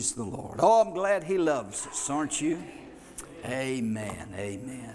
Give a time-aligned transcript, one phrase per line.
[0.00, 0.60] Praise the Lord.
[0.60, 2.62] Oh, I'm glad He loves us, aren't you?
[3.44, 4.32] Amen.
[4.36, 4.94] Amen.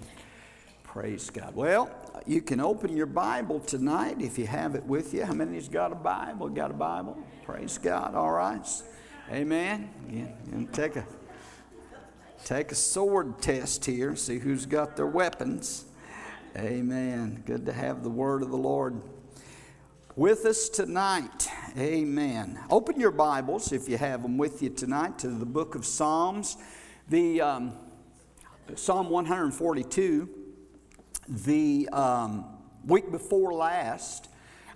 [0.86, 1.54] Praise God.
[1.54, 1.92] Well,
[2.26, 5.26] you can open your Bible tonight if you have it with you.
[5.26, 6.48] How many's got a Bible?
[6.48, 7.18] Got a Bible?
[7.44, 8.16] Praise God.
[8.16, 8.66] All right.
[9.30, 9.90] Amen.
[10.10, 11.06] Yeah, take a
[12.46, 14.16] take a sword test here.
[14.16, 15.84] See who's got their weapons.
[16.56, 17.44] Amen.
[17.46, 19.02] Good to have the word of the Lord
[20.16, 21.50] with us tonight.
[21.76, 22.60] Amen.
[22.70, 26.56] Open your Bibles, if you have them with you tonight, to the book of Psalms.
[27.10, 27.74] The um,
[28.76, 30.30] Psalm 142,
[31.28, 32.46] the um,
[32.86, 34.30] week before last,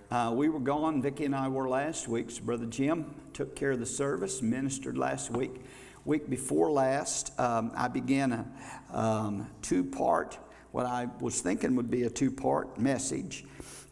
[0.09, 1.03] uh, we were gone.
[1.03, 2.31] Vicki and I were last week.
[2.31, 5.61] So Brother Jim took care of the service, ministered last week.
[6.03, 8.48] Week before last, um, I began a
[8.91, 10.39] um, two part,
[10.72, 13.45] what I was thinking would be a two part message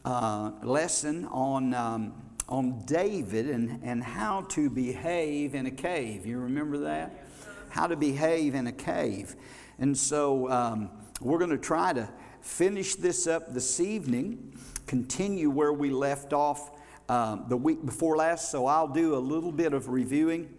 [0.05, 2.13] uh, lesson on, um,
[2.47, 6.25] on David and, and how to behave in a cave.
[6.25, 7.25] You remember that?
[7.69, 9.35] How to behave in a cave.
[9.79, 12.07] And so um, we're going to try to
[12.41, 14.53] finish this up this evening,
[14.85, 16.71] continue where we left off
[17.09, 18.51] um, the week before last.
[18.51, 20.49] So I'll do a little bit of reviewing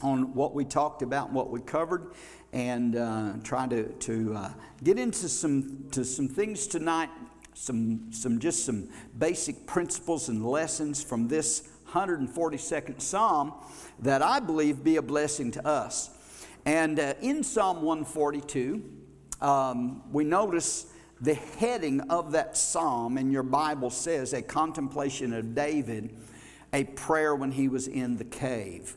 [0.00, 2.12] on what we talked about, what we covered,
[2.52, 4.50] and uh, try to, to uh,
[4.84, 7.10] get into some, to some things tonight
[7.58, 13.52] some, some just some basic principles and lessons from this 142nd Psalm
[13.98, 16.10] that I believe be a blessing to us.
[16.64, 18.82] And uh, in Psalm 142,
[19.40, 20.86] um, we notice
[21.20, 26.14] the heading of that psalm in your Bible says a contemplation of David,
[26.72, 28.96] a prayer when he was in the cave.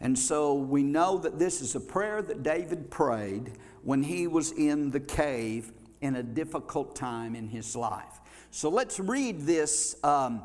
[0.00, 4.50] And so we know that this is a prayer that David prayed when he was
[4.50, 8.20] in the cave in a difficult time in his life.
[8.50, 10.42] So let's read this, um,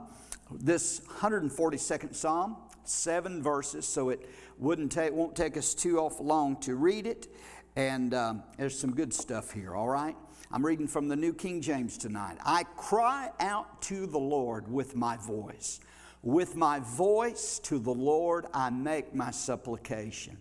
[0.52, 6.59] this 142nd Psalm, seven verses, so it wouldn't take, won't take us too awful long
[6.61, 7.28] to read it.
[7.76, 10.16] And um, there's some good stuff here, all right?
[10.52, 12.38] I'm reading from the New King James tonight.
[12.45, 15.80] I cry out to the Lord with my voice.
[16.22, 20.37] With my voice to the Lord, I make my supplication.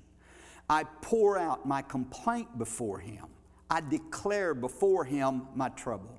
[0.69, 3.27] I pour out my complaint before him.
[3.71, 6.19] I declare before him my trouble.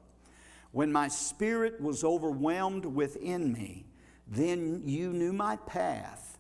[0.72, 3.86] When my spirit was overwhelmed within me,
[4.28, 6.38] then you knew my path.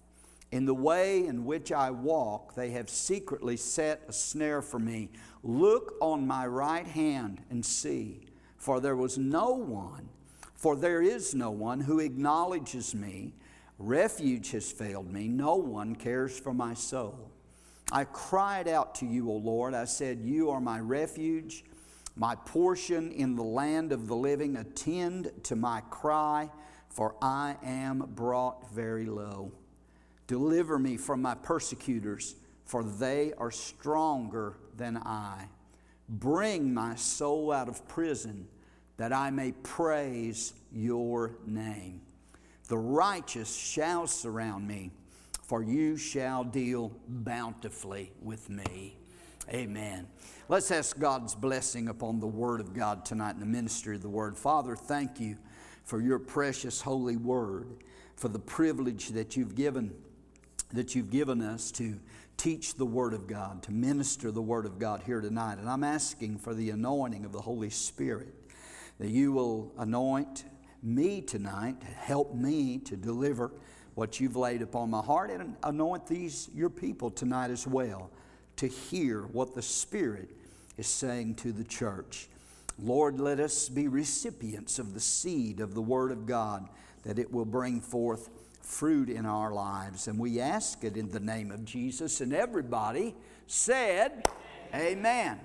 [0.51, 5.09] In the way in which I walk, they have secretly set a snare for me.
[5.43, 8.27] Look on my right hand and see,
[8.57, 10.09] for there was no one,
[10.53, 13.33] for there is no one who acknowledges me.
[13.77, 15.27] Refuge has failed me.
[15.27, 17.31] No one cares for my soul.
[17.91, 19.73] I cried out to you, O Lord.
[19.73, 21.63] I said, You are my refuge,
[22.15, 24.57] my portion in the land of the living.
[24.57, 26.49] Attend to my cry,
[26.89, 29.51] for I am brought very low.
[30.27, 32.35] Deliver me from my persecutors,
[32.65, 35.49] for they are stronger than I.
[36.09, 38.47] Bring my soul out of prison,
[38.97, 42.01] that I may praise your name.
[42.67, 44.91] The righteous shall surround me
[45.45, 48.97] for you shall deal bountifully with me.
[49.53, 50.07] Amen.
[50.49, 54.09] Let's ask God's blessing upon the Word of God tonight in the ministry of the
[54.09, 54.37] Word.
[54.37, 55.37] Father, thank you
[55.83, 57.67] for your precious holy Word,
[58.15, 59.93] for the privilege that you've given
[60.73, 61.99] that you've given us to
[62.37, 65.59] teach the Word of God, to minister the Word of God here tonight.
[65.59, 68.33] And I'm asking for the anointing of the Holy Spirit,
[68.99, 70.45] that you will anoint
[70.81, 73.51] me tonight, help me to deliver
[73.95, 78.11] what you've laid upon my heart and anoint these, your people, tonight as well,
[78.57, 80.29] to hear what the Spirit
[80.77, 82.27] is saying to the church.
[82.77, 86.67] Lord, let us be recipients of the seed of the Word of God,
[87.03, 88.29] that it will bring forth
[88.61, 90.07] fruit in our lives.
[90.07, 92.19] And we ask it in the name of Jesus.
[92.19, 93.15] And everybody
[93.47, 94.27] said,
[94.73, 95.39] Amen.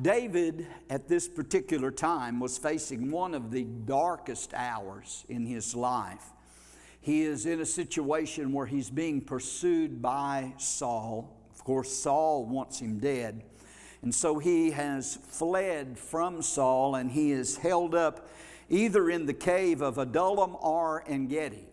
[0.00, 6.24] David, at this particular time, was facing one of the darkest hours in his life.
[7.04, 11.38] He is in a situation where he's being pursued by Saul.
[11.52, 13.42] Of course, Saul wants him dead.
[14.00, 18.26] And so he has fled from Saul and he is held up
[18.70, 21.68] either in the cave of Adullam or En Gedi,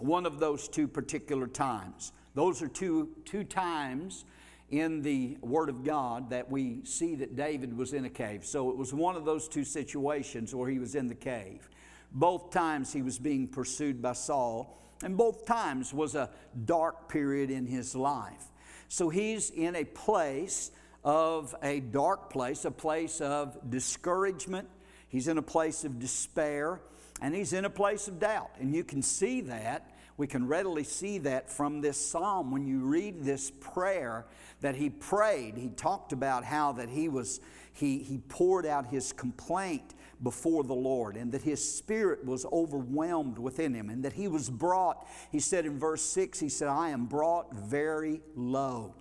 [0.00, 2.10] one of those two particular times.
[2.34, 4.24] Those are two, two times
[4.72, 8.44] in the Word of God that we see that David was in a cave.
[8.44, 11.68] So it was one of those two situations where he was in the cave.
[12.14, 16.30] Both times he was being pursued by Saul, and both times was a
[16.64, 18.44] dark period in his life.
[18.88, 20.70] So he's in a place
[21.04, 24.68] of a dark place, a place of discouragement.
[25.08, 26.80] He's in a place of despair,
[27.20, 28.50] and he's in a place of doubt.
[28.60, 32.80] And you can see that We can readily see that from this psalm when you
[32.80, 34.26] read this prayer
[34.60, 35.56] that he prayed.
[35.56, 37.40] He talked about how that he was
[37.74, 43.38] he, he poured out his complaint before the Lord and that his spirit was overwhelmed
[43.38, 46.90] within him and that he was brought, he said in verse 6, he said, I
[46.90, 48.94] am brought very low.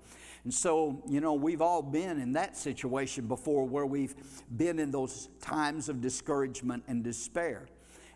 [0.44, 4.16] And so, you know, we've all been in that situation before where we've
[4.56, 7.68] been in those times of discouragement and despair.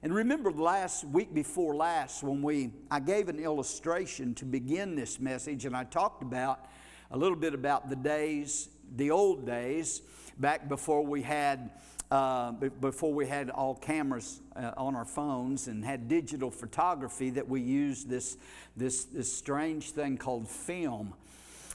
[0.01, 5.19] And remember last week before last when we I gave an illustration to begin this
[5.19, 6.65] message and I talked about
[7.11, 10.01] a little bit about the days, the old days
[10.37, 11.71] back before we had
[12.11, 17.47] uh, before we had all cameras uh, on our phones and had digital photography that
[17.47, 18.37] we used this,
[18.77, 21.13] this, this strange thing called film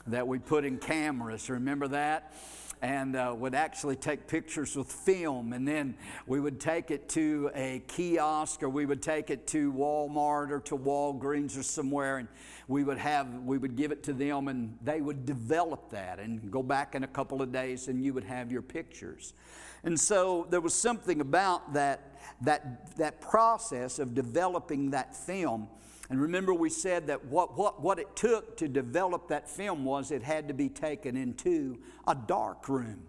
[0.07, 1.49] that we put in cameras.
[1.49, 2.33] Remember that?
[2.81, 5.53] and uh, would actually take pictures with film.
[5.53, 5.95] And then
[6.25, 10.59] we would take it to a kiosk or we would take it to Walmart or
[10.61, 12.27] to Walgreens or somewhere and
[12.67, 16.49] we would have, we would give it to them and they would develop that and
[16.51, 19.33] go back in a couple of days and you would have your pictures.
[19.83, 25.67] And so there was something about that, that, that process of developing that film
[26.11, 30.11] and remember, we said that what, what, what it took to develop that film was
[30.11, 33.03] it had to be taken into a dark room.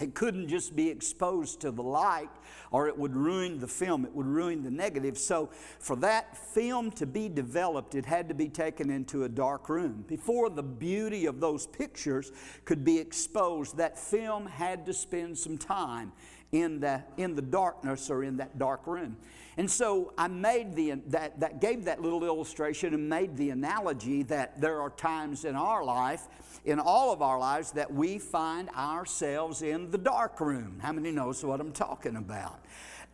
[0.00, 2.30] It couldn't just be exposed to the light
[2.70, 5.18] or it would ruin the film, it would ruin the negative.
[5.18, 9.68] So, for that film to be developed, it had to be taken into a dark
[9.68, 10.04] room.
[10.06, 12.32] Before the beauty of those pictures
[12.64, 16.12] could be exposed, that film had to spend some time
[16.52, 19.16] in the, in the darkness or in that dark room.
[19.56, 24.22] And so I made the, that, that gave that little illustration and made the analogy
[24.24, 26.28] that there are times in our life,
[26.64, 30.78] in all of our lives, that we find ourselves in the dark room.
[30.80, 32.60] How many knows what I'm talking about?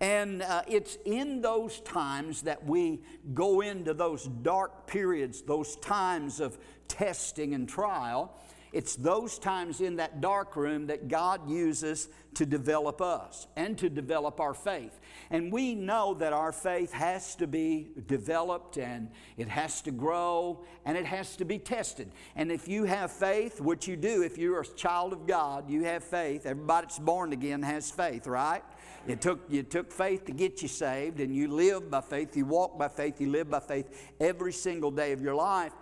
[0.00, 3.00] And uh, it's in those times that we
[3.32, 8.34] go into those dark periods, those times of testing and trial.
[8.72, 13.88] It's those times in that dark room that God uses to develop us and to
[13.88, 15.00] develop our faith.
[15.30, 20.64] And we know that our faith has to be developed and it has to grow
[20.84, 22.10] and it has to be tested.
[22.34, 25.84] And if you have faith, which you do, if you're a child of God, you
[25.84, 26.44] have faith.
[26.44, 28.62] Everybody that's born again has faith, right?
[29.06, 32.44] It took, it took faith to get you saved, and you live by faith, you
[32.44, 35.72] walk by faith, you live by faith every single day of your life.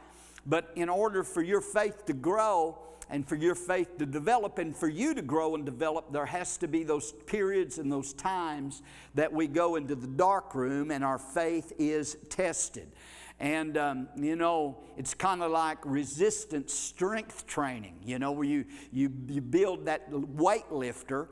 [0.47, 2.79] But in order for your faith to grow,
[3.11, 6.57] and for your faith to develop and for you to grow and develop, there has
[6.59, 8.83] to be those periods and those times
[9.15, 12.91] that we go into the dark room and our faith is tested.
[13.41, 18.65] And, um, you know, it's kind of like resistance strength training, you know, where you,
[18.93, 21.29] you, you build that weightlifter.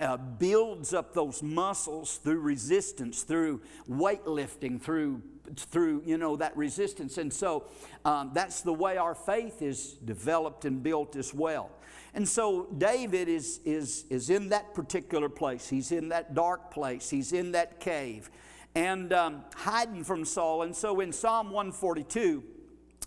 [0.00, 5.22] Uh, builds up those muscles through resistance, through weightlifting, through
[5.56, 7.18] through you know that resistance.
[7.18, 7.64] And so
[8.04, 11.70] um, that's the way our faith is developed and built as well.
[12.14, 15.68] And so david is is is in that particular place.
[15.68, 17.10] He's in that dark place.
[17.10, 18.30] He's in that cave.
[18.74, 20.62] And um, hiding from saul.
[20.62, 22.42] And so in psalm 142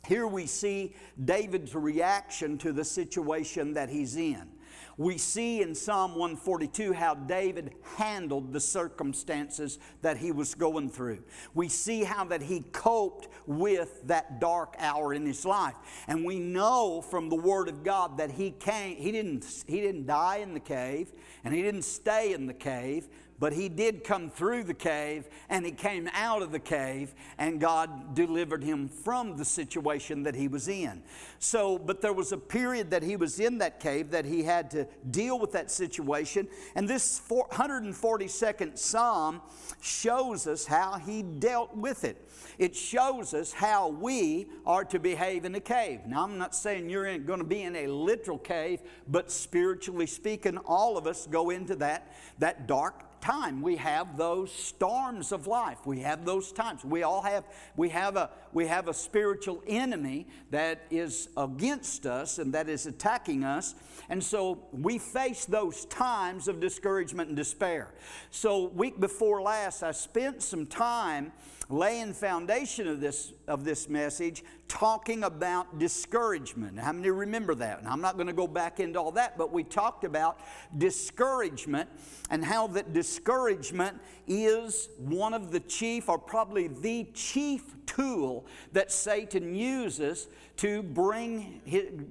[0.08, 0.96] here we see
[1.26, 4.48] david's reaction to the situation that he's in
[4.98, 11.20] we see in Psalm 142 how David handled the circumstances that he was going through.
[11.54, 15.76] We see how that he coped with that dark hour in his life.
[16.08, 20.08] And we know from the word of God that he came he didn't he didn't
[20.08, 21.12] die in the cave
[21.44, 23.08] and he didn't stay in the cave,
[23.40, 27.60] but he did come through the cave and he came out of the cave and
[27.60, 31.04] God delivered him from the situation that he was in.
[31.40, 34.72] So, but there was a period that he was in that cave that he had
[34.72, 36.48] to deal with that situation.
[36.76, 39.42] And this 142nd Psalm
[39.82, 42.28] shows us how he dealt with it.
[42.58, 46.02] It shows us how we are to behave in a cave.
[46.08, 50.58] Now, I'm not saying you're going to be in a literal cave, but spiritually speaking,
[50.58, 53.62] all of us go into that, that dark time.
[53.62, 55.86] We have those storms of life.
[55.86, 56.84] We have those times.
[56.84, 57.46] We all have
[57.76, 62.86] we have a we have a spiritual enemy that is against us and that is
[62.86, 63.76] attacking us.
[64.10, 67.94] And so we face those times of discouragement and despair.
[68.32, 71.32] So week before last i spent some time
[71.70, 76.78] laying foundation of this of this message talking about discouragement.
[76.80, 77.80] How many remember that?
[77.80, 80.40] And i'm not going to go back into all that but we talked about
[80.78, 81.90] discouragement
[82.30, 83.98] and how that discouragement
[84.28, 91.62] is one of the chief or probably the chief tool that satan uses to bring,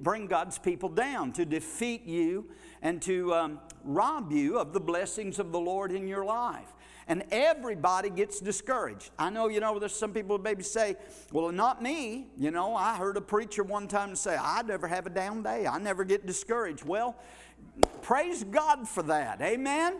[0.01, 2.45] bring god's people down to defeat you
[2.81, 6.73] and to um, rob you of the blessings of the lord in your life
[7.07, 9.11] And everybody gets discouraged.
[9.17, 10.97] I know, you know, there's some people maybe say,
[11.31, 12.27] well, not me.
[12.37, 15.65] You know, I heard a preacher one time say, I never have a down day.
[15.65, 16.83] I never get discouraged.
[16.83, 17.15] Well,
[18.01, 19.41] praise God for that.
[19.41, 19.97] Amen.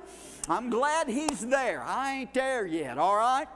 [0.50, 1.82] I'm glad He's there.
[1.82, 3.48] I ain't there yet, all right?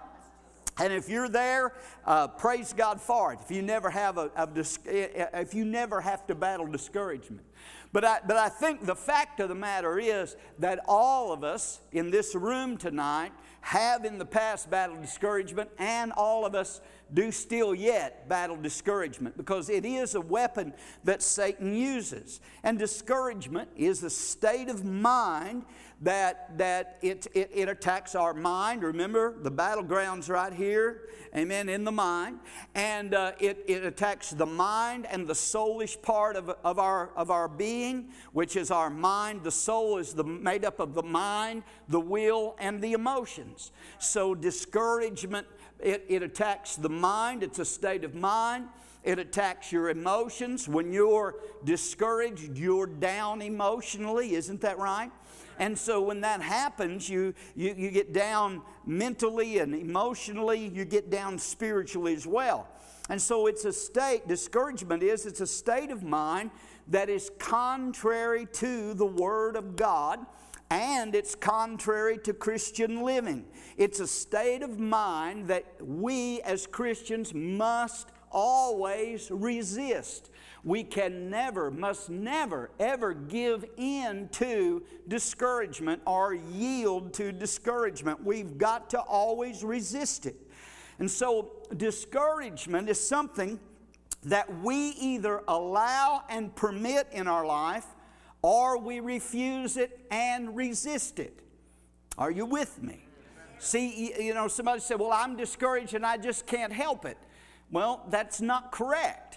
[0.79, 1.73] And if you're there,
[2.05, 3.39] uh, praise God for it.
[3.43, 6.65] If you never have a, a, eh, eh, eh, if you never have to battle
[6.65, 7.45] discouragement,
[7.91, 11.81] but I, but I think the fact of the matter is that all of us
[11.91, 16.81] in this room tonight have in the past battled discouragement, and all of us
[17.13, 22.39] do still yet battle discouragement because it is a weapon that Satan uses.
[22.63, 25.65] And discouragement is a state of mind
[26.01, 28.83] that, that it, it, it attacks our mind.
[28.83, 31.03] Remember, the battleground's right here,
[31.35, 32.39] amen, in the mind.
[32.73, 37.29] And uh, it, it attacks the mind and the soulish part of, of, our, of
[37.29, 39.43] our being, which is our mind.
[39.43, 43.71] The soul is the, made up of the mind, the will, and the emotions.
[43.99, 45.45] So discouragement,
[45.79, 48.65] it, it attacks the mind, it's a state of mind.
[49.03, 50.67] It attacks your emotions.
[50.67, 55.11] When you're discouraged, you're down emotionally, isn't that right?
[55.61, 61.11] And so when that happens, you, you, you get down mentally and emotionally, you get
[61.11, 62.67] down spiritually as well.
[63.09, 66.49] And so it's a state, discouragement is, it's a state of mind
[66.87, 70.25] that is contrary to the Word of God
[70.71, 73.45] and it's contrary to Christian living.
[73.77, 80.30] It's a state of mind that we as Christians must always resist.
[80.63, 88.23] We can never, must never, ever give in to discouragement or yield to discouragement.
[88.23, 90.35] We've got to always resist it.
[90.99, 93.59] And so, discouragement is something
[94.23, 97.87] that we either allow and permit in our life
[98.43, 101.41] or we refuse it and resist it.
[102.17, 103.05] Are you with me?
[103.57, 107.17] See, you know, somebody said, Well, I'm discouraged and I just can't help it.
[107.71, 109.30] Well, that's not correct.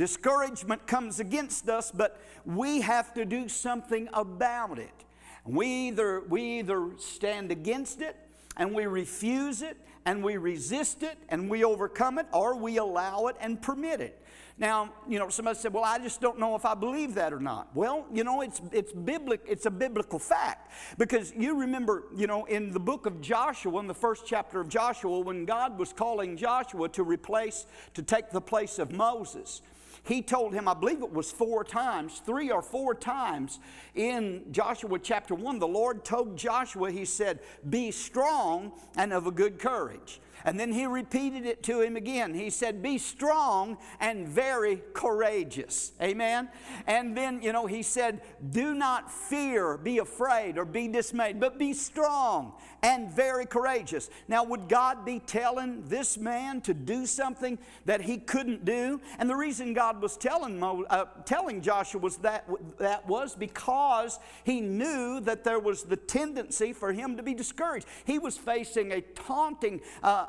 [0.00, 5.04] Discouragement comes against us, but we have to do something about it.
[5.44, 8.16] We either, we either stand against it
[8.56, 9.76] and we refuse it
[10.06, 14.24] and we resist it and we overcome it, or we allow it and permit it.
[14.56, 17.40] Now, you know, somebody said, "Well, I just don't know if I believe that or
[17.40, 19.46] not." Well, you know, it's it's biblical.
[19.46, 23.86] It's a biblical fact because you remember, you know, in the book of Joshua, in
[23.86, 28.40] the first chapter of Joshua, when God was calling Joshua to replace, to take the
[28.40, 29.60] place of Moses.
[30.04, 33.58] He told him, I believe it was four times, three or four times
[33.94, 39.30] in Joshua chapter 1, the Lord told Joshua, He said, Be strong and of a
[39.30, 40.20] good courage.
[40.44, 42.34] And then he repeated it to him again.
[42.34, 45.92] He said, Be strong and very courageous.
[46.00, 46.48] Amen.
[46.86, 51.58] And then, you know, he said, Do not fear, be afraid, or be dismayed, but
[51.58, 54.10] be strong and very courageous.
[54.28, 59.00] Now, would God be telling this man to do something that he couldn't do?
[59.18, 64.18] And the reason God was telling, Mo, uh, telling Joshua was that, that was because
[64.44, 67.86] he knew that there was the tendency for him to be discouraged.
[68.04, 70.26] He was facing a taunting, uh,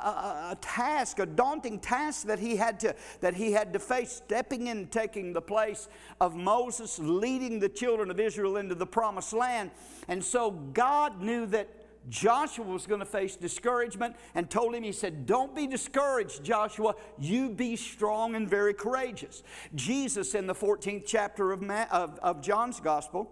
[0.52, 4.68] a, task, a daunting task that he had to that he had to face, stepping
[4.68, 5.88] in, taking the place
[6.20, 9.72] of Moses, leading the children of Israel into the promised land.
[10.08, 11.68] And so God knew that
[12.10, 16.96] Joshua was going to face discouragement and told him, He said, Don't be discouraged, Joshua.
[17.20, 19.44] You be strong and very courageous.
[19.76, 23.30] Jesus, in the 14th chapter of, Ma- of, of John's Gospel,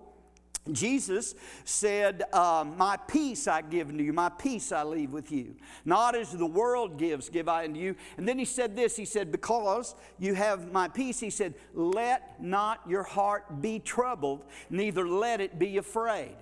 [0.71, 5.55] Jesus said, uh, My peace I give unto you, my peace I leave with you.
[5.85, 7.95] Not as the world gives, give I unto you.
[8.17, 12.41] And then he said this He said, Because you have my peace, he said, Let
[12.41, 16.35] not your heart be troubled, neither let it be afraid.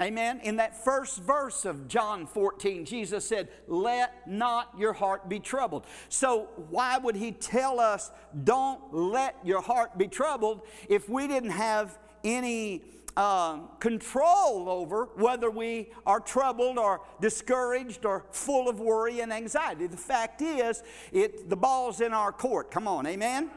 [0.00, 0.40] Amen.
[0.42, 5.84] In that first verse of John 14, Jesus said, Let not your heart be troubled.
[6.08, 8.10] So, why would he tell us,
[8.44, 12.82] Don't let your heart be troubled, if we didn't have any
[13.16, 19.86] uh, control over whether we are troubled or discouraged or full of worry and anxiety.
[19.86, 22.70] The fact is, it, the ball's in our court.
[22.70, 23.50] Come on, amen?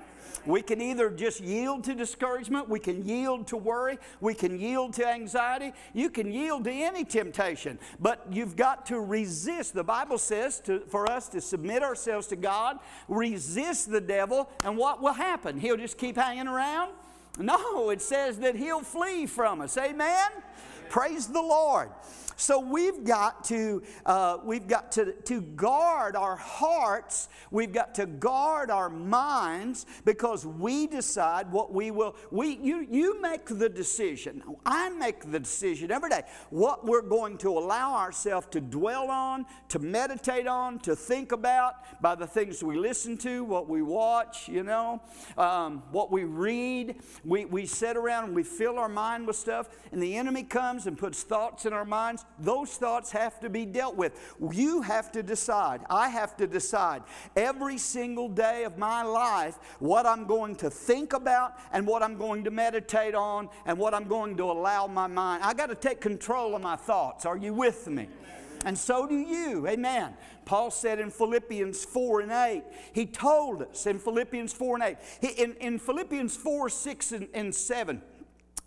[0.46, 4.94] We can either just yield to discouragement, we can yield to worry, we can yield
[4.96, 9.74] to anxiety, you can yield to any temptation, but you've got to resist.
[9.74, 14.78] The Bible says to, for us to submit ourselves to God, resist the devil, and
[14.78, 15.60] what will happen?
[15.60, 16.92] He'll just keep hanging around?
[17.40, 19.78] No, it says that he'll flee from us.
[19.78, 20.30] Amen?
[20.90, 21.90] Praise the Lord.
[22.36, 27.30] So we've got to uh, we've got to, to guard our hearts.
[27.52, 32.16] We've got to guard our minds because we decide what we will.
[32.32, 34.44] We you you make the decision.
[34.66, 39.46] I make the decision every day what we're going to allow ourselves to dwell on,
[39.70, 44.48] to meditate on, to think about by the things we listen to, what we watch.
[44.48, 45.02] You know,
[45.38, 46.96] um, what we read.
[47.24, 50.88] We we sit around and we fill our mind with stuff, and the enemy comes
[50.88, 54.20] and puts thoughts in our minds those thoughts have to be dealt with.
[54.52, 55.82] You have to decide.
[55.90, 57.04] I have to decide
[57.36, 62.18] every single day of my life what I'm going to think about and what I'm
[62.18, 65.44] going to meditate on and what I'm going to allow my mind.
[65.44, 67.26] I got to take control of my thoughts.
[67.26, 68.10] Are you with me?
[68.66, 69.68] And so do you.
[69.68, 70.14] Amen.
[70.46, 72.64] Paul said in Philippians 4 and 8,
[72.94, 77.28] he told us in Philippians 4 and 8, he, in, in Philippians 4, 6 and,
[77.34, 78.02] and 7,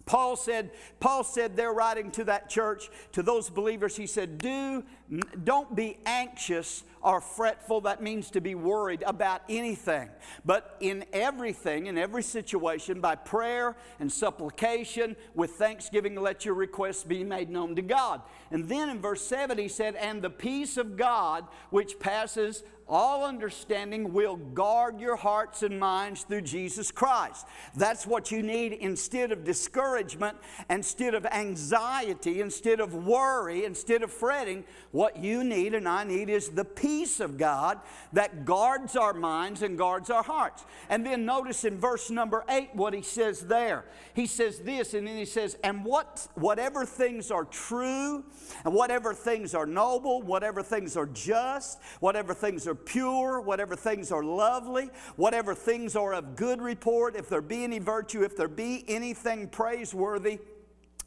[0.06, 0.70] Paul said,
[1.00, 4.84] Paul said they're writing to that church, to those believers, he said, Do
[5.44, 7.82] don't be anxious or fretful.
[7.82, 10.08] That means to be worried about anything.
[10.44, 17.04] But in everything, in every situation, by prayer and supplication, with thanksgiving, let your requests
[17.04, 18.22] be made known to God.
[18.50, 23.24] And then in verse 7, he said, And the peace of God, which passes all
[23.24, 27.46] understanding will guard your hearts and minds through Jesus Christ.
[27.74, 30.36] That's what you need instead of discouragement,
[30.70, 34.64] instead of anxiety, instead of worry, instead of fretting.
[34.96, 37.80] What you need and I need is the peace of God
[38.14, 40.64] that guards our minds and guards our hearts.
[40.88, 43.84] And then notice in verse number eight what he says there.
[44.14, 48.24] He says this, and then he says, And what, whatever things are true,
[48.64, 54.10] and whatever things are noble, whatever things are just, whatever things are pure, whatever things
[54.10, 58.48] are lovely, whatever things are of good report, if there be any virtue, if there
[58.48, 60.38] be anything praiseworthy,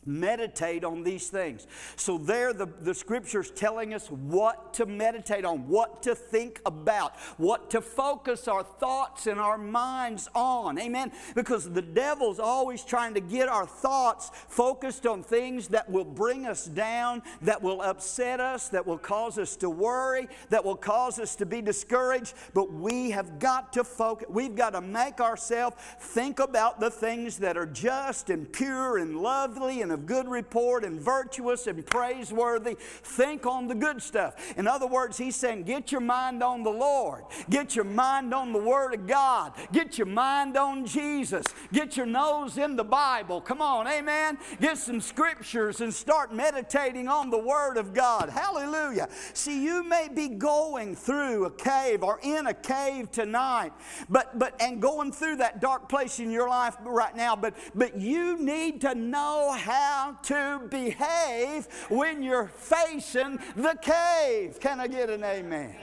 [0.06, 1.68] meditate on these things.
[1.96, 7.16] So, there, the, the scripture's telling us what to meditate on, what to think about,
[7.38, 10.80] what to focus our thoughts and our minds on.
[10.80, 11.12] Amen?
[11.36, 16.46] Because the devil's always trying to get our thoughts focused on things that will bring
[16.46, 21.20] us down, that will upset us, that will cause us to worry, that will cause
[21.20, 22.34] us to be discouraged.
[22.54, 27.38] But we have got to focus, we've got to make ourselves think about the things
[27.40, 31.84] that are just and pure and lovely and and of good report and virtuous and
[31.84, 32.76] praiseworthy.
[32.78, 34.54] Think on the good stuff.
[34.56, 38.54] In other words, he's saying, get your mind on the Lord, get your mind on
[38.54, 43.42] the Word of God, get your mind on Jesus, get your nose in the Bible.
[43.42, 44.38] Come on, amen.
[44.62, 48.30] Get some scriptures and start meditating on the Word of God.
[48.30, 49.10] Hallelujah.
[49.34, 53.74] See, you may be going through a cave or in a cave tonight,
[54.08, 57.98] but but and going through that dark place in your life right now, but but
[57.98, 64.60] you need to know how how to behave when you're facing the cave.
[64.60, 65.76] Can I get an amen?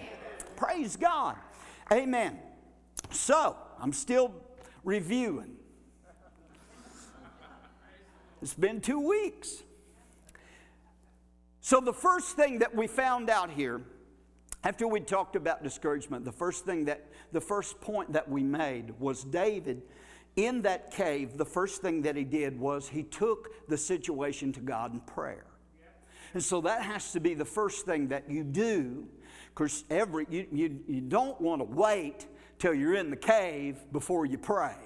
[0.54, 1.36] Praise God.
[1.90, 2.38] Amen.
[3.10, 4.34] So, I'm still
[4.84, 5.56] reviewing.
[8.42, 9.62] It's been two weeks.
[11.60, 13.80] So, the first thing that we found out here,
[14.62, 18.98] after we talked about discouragement, the first thing that, the first point that we made
[19.00, 19.82] was David
[20.36, 24.60] in that cave, the first thing that he did was he took the situation to
[24.60, 25.46] God in prayer.
[26.34, 29.08] And so that has to be the first thing that you do,
[29.54, 32.26] because every you, you, you don't want to wait
[32.58, 34.76] till you're in the cave before you pray.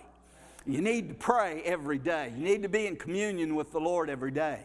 [0.67, 2.33] You need to pray every day.
[2.37, 4.61] You need to be in communion with the Lord every day.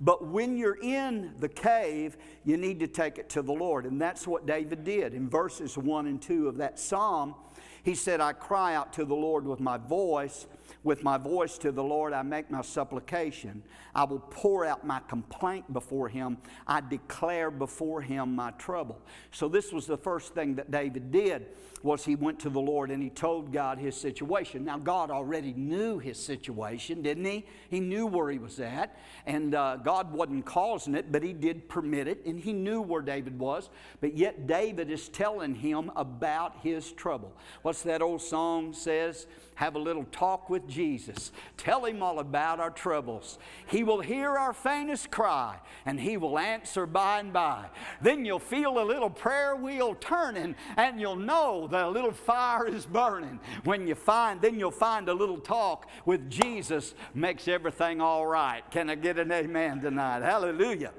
[0.00, 3.84] But when you're in the cave, you need to take it to the Lord.
[3.84, 5.12] And that's what David did.
[5.12, 7.34] In verses 1 and 2 of that psalm,
[7.82, 10.46] he said, I cry out to the Lord with my voice.
[10.82, 13.62] With my voice to the Lord, I make my supplication.
[13.94, 16.38] I will pour out my complaint before him.
[16.66, 18.98] I declare before him my trouble.
[19.30, 21.46] So this was the first thing that David did
[21.82, 24.64] was he went to the Lord and he told God his situation.
[24.64, 27.46] Now God already knew his situation, didn't he?
[27.70, 31.68] He knew where he was at, and uh, God wasn't causing it, but he did
[31.68, 33.70] permit it, and he knew where David was.
[34.00, 37.32] But yet David is telling him about his trouble.
[37.62, 39.26] What's that old song says?
[39.60, 41.32] have a little talk with Jesus.
[41.56, 43.38] Tell him all about our troubles.
[43.66, 47.66] He will hear our faintest cry and he will answer by and by.
[48.00, 52.66] Then you'll feel a little prayer wheel turning and you'll know that a little fire
[52.66, 53.40] is burning.
[53.64, 58.62] When you find, then you'll find a little talk with Jesus makes everything all right.
[58.70, 60.22] Can I get an amen tonight?
[60.22, 60.92] Hallelujah.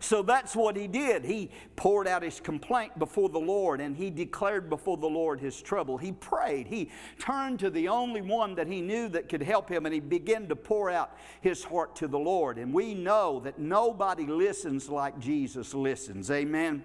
[0.00, 1.24] So that's what he did.
[1.24, 5.60] He poured out his complaint before the Lord and he declared before the Lord his
[5.60, 5.98] trouble.
[5.98, 6.66] He prayed.
[6.66, 10.00] He turned to the only one that he knew that could help him and he
[10.00, 12.58] began to pour out his heart to the Lord.
[12.58, 16.30] And we know that nobody listens like Jesus listens.
[16.30, 16.82] Amen.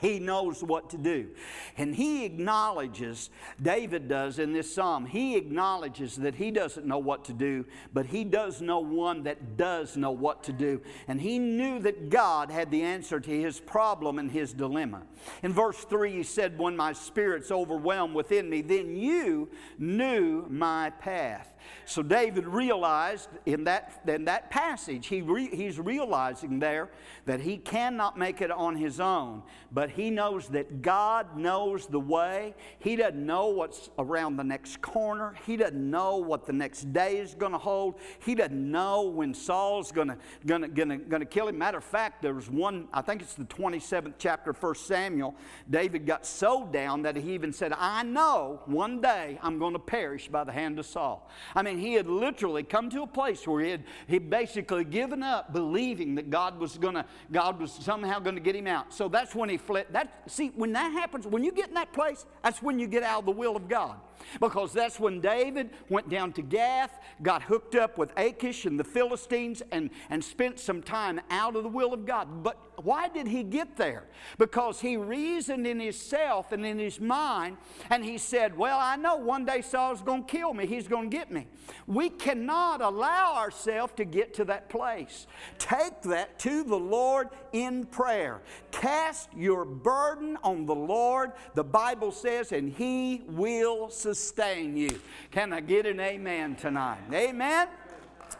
[0.00, 1.30] He knows what to do.
[1.76, 7.24] And he acknowledges, David does in this psalm, he acknowledges that he doesn't know what
[7.26, 10.80] to do, but he does know one that does know what to do.
[11.08, 15.02] And he knew that God had the answer to his problem and his dilemma.
[15.42, 20.90] In verse 3, he said, When my spirit's overwhelmed within me, then you knew my
[20.90, 21.53] path.
[21.86, 26.90] So David realized in that, in that passage, he re, he's realizing there
[27.26, 32.00] that he cannot make it on his own, but he knows that God knows the
[32.00, 32.54] way.
[32.78, 35.34] He doesn't know what's around the next corner.
[35.46, 37.96] He doesn't know what the next day is going to hold.
[38.24, 41.58] He doesn't know when Saul's going to gonna, gonna, kill him.
[41.58, 45.34] Matter of fact, there was one, I think it's the 27th chapter of 1 Samuel.
[45.68, 49.78] David got so down that he even said, I know one day I'm going to
[49.78, 51.28] perish by the hand of Saul.
[51.54, 55.22] I mean, he had literally come to a place where he had he basically given
[55.22, 58.92] up believing that God was gonna, God was somehow gonna get him out.
[58.92, 59.86] So that's when he fled.
[59.90, 63.02] That see, when that happens, when you get in that place, that's when you get
[63.02, 63.96] out of the will of God.
[64.40, 68.84] Because that's when David went down to Gath, got hooked up with Achish and the
[68.84, 72.42] Philistines, and, and spent some time out of the will of God.
[72.42, 74.04] But why did he get there?
[74.38, 77.56] Because he reasoned in himself and in his mind,
[77.90, 81.10] and he said, Well, I know one day Saul's going to kill me, he's going
[81.10, 81.46] to get me.
[81.86, 85.26] We cannot allow ourselves to get to that place.
[85.58, 88.42] Take that to the Lord in prayer.
[88.70, 95.00] Cast your burden on the Lord, the Bible says, and he will sustain you.
[95.30, 96.98] Can I get an amen tonight?
[97.10, 97.68] Amen.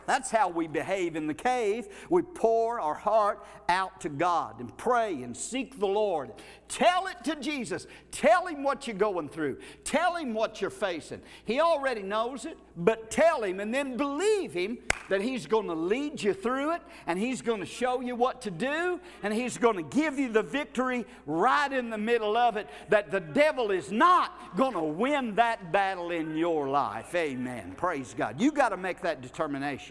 [0.06, 1.88] That's how we behave in the cave.
[2.10, 6.32] We pour our heart out to God and pray and seek the Lord.
[6.68, 7.86] Tell it to Jesus.
[8.10, 9.58] Tell Him what you're going through.
[9.84, 11.20] Tell Him what you're facing.
[11.44, 14.78] He already knows it, but tell Him and then believe Him
[15.08, 18.42] that He's going to lead you through it and He's going to show you what
[18.42, 22.56] to do and He's going to give you the victory right in the middle of
[22.56, 27.14] it that the devil is not going to win that battle in your life.
[27.14, 27.74] Amen.
[27.76, 28.40] Praise God.
[28.40, 29.83] You got to make that determination.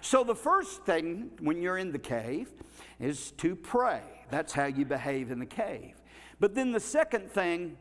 [0.00, 2.50] So, the first thing when you're in the cave
[3.00, 4.02] is to pray.
[4.30, 5.94] That's how you behave in the cave.
[6.40, 7.76] But then the second thing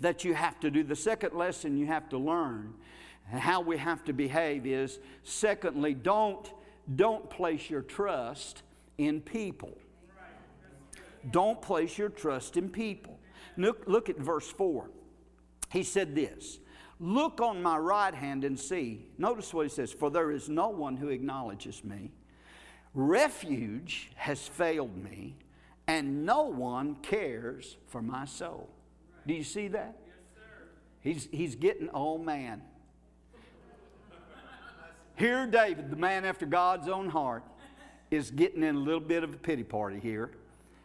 [0.00, 2.74] that you have to do, the second lesson you have to learn,
[3.30, 6.52] how we have to behave is secondly, don't,
[6.94, 8.62] don't place your trust
[8.98, 9.76] in people.
[11.30, 13.18] Don't place your trust in people.
[13.56, 14.90] Look, look at verse 4.
[15.70, 16.60] He said this
[16.98, 19.06] Look on my right hand and see.
[19.18, 22.10] Notice what he says For there is no one who acknowledges me.
[22.94, 25.36] Refuge has failed me,
[25.86, 28.70] and no one cares for my soul.
[29.26, 29.96] Do you see that?
[31.00, 32.62] He's, he's getting, old man.
[35.16, 37.42] Here, David, the man after God's own heart,
[38.10, 40.30] is getting in a little bit of a pity party here.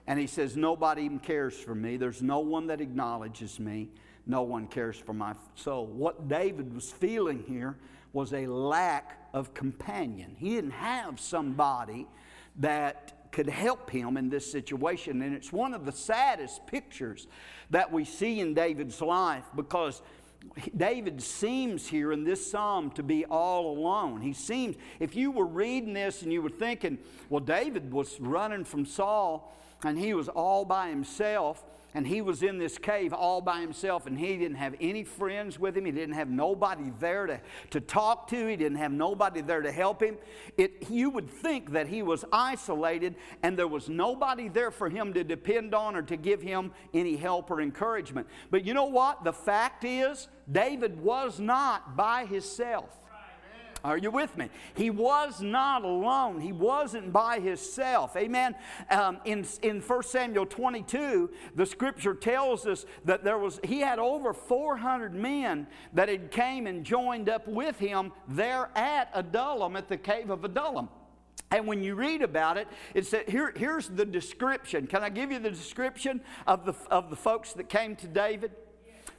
[0.08, 1.98] And he says, Nobody even cares for me.
[1.98, 3.90] There's no one that acknowledges me.
[4.26, 5.88] No one cares for my soul.
[5.88, 7.78] What David was feeling here
[8.14, 10.36] was a lack of companion.
[10.38, 12.08] He didn't have somebody
[12.58, 15.22] that could help him in this situation.
[15.22, 17.28] And it's one of the saddest pictures
[17.70, 20.02] that we see in David's life because
[20.76, 24.22] David seems here in this psalm to be all alone.
[24.22, 26.98] He seems, if you were reading this and you were thinking,
[27.30, 32.42] well, David was running from Saul and he was all by himself and he was
[32.42, 35.86] in this cave all by himself and he didn't have any friends with him.
[35.86, 38.48] He didn't have nobody there to, to talk to.
[38.48, 40.18] He didn't have nobody there to help him.
[40.58, 45.14] It, you would think that he was isolated and there was nobody there for him
[45.14, 48.28] to depend on or to give him any help or encouragement.
[48.50, 49.24] But you know what?
[49.24, 53.01] The fact is david was not by himself
[53.84, 54.50] are you with me?
[54.76, 56.40] He was not alone.
[56.40, 58.16] He wasn't by himself.
[58.16, 58.56] Amen.
[58.90, 64.00] Um, in, in 1 Samuel 22, the scripture tells us that there was, he had
[64.00, 69.88] over 400 men that had came and joined up with him there at Adullam, at
[69.88, 70.90] the cave of Adullam.
[71.52, 74.88] And when you read about it, it said, here, here's the description.
[74.88, 78.52] Can I give you the description of the, of the folks that came to David?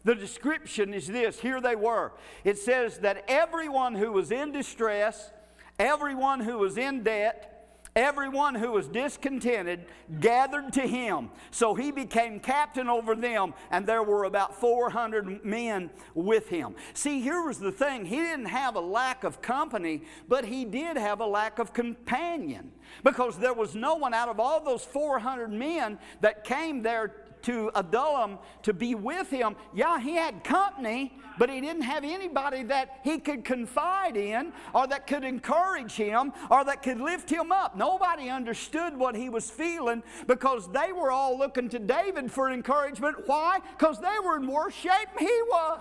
[0.04, 2.12] The description is this here they were.
[2.44, 5.30] It says that everyone who was in distress,
[5.78, 7.52] everyone who was in debt,
[7.94, 9.84] Everyone who was discontented
[10.18, 11.28] gathered to him.
[11.50, 16.74] So he became captain over them, and there were about 400 men with him.
[16.94, 20.96] See, here was the thing he didn't have a lack of company, but he did
[20.96, 22.72] have a lack of companion
[23.04, 27.70] because there was no one out of all those 400 men that came there to
[27.74, 29.56] Adullam to be with him.
[29.74, 34.86] Yeah, he had company, but he didn't have anybody that he could confide in or
[34.86, 37.76] that could encourage him or that could lift him up.
[37.76, 43.16] Nobody understood what he was feeling because they were all looking to David for encouragement.
[43.26, 43.60] Why?
[43.78, 45.80] Because they were in worse shape than he was.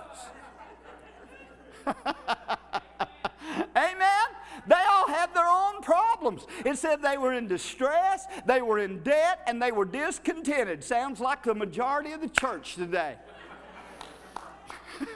[3.76, 4.28] Amen?
[4.68, 6.46] They all had their own problems.
[6.66, 10.84] It said they were in distress, they were in debt, and they were discontented.
[10.84, 13.16] Sounds like the majority of the church today.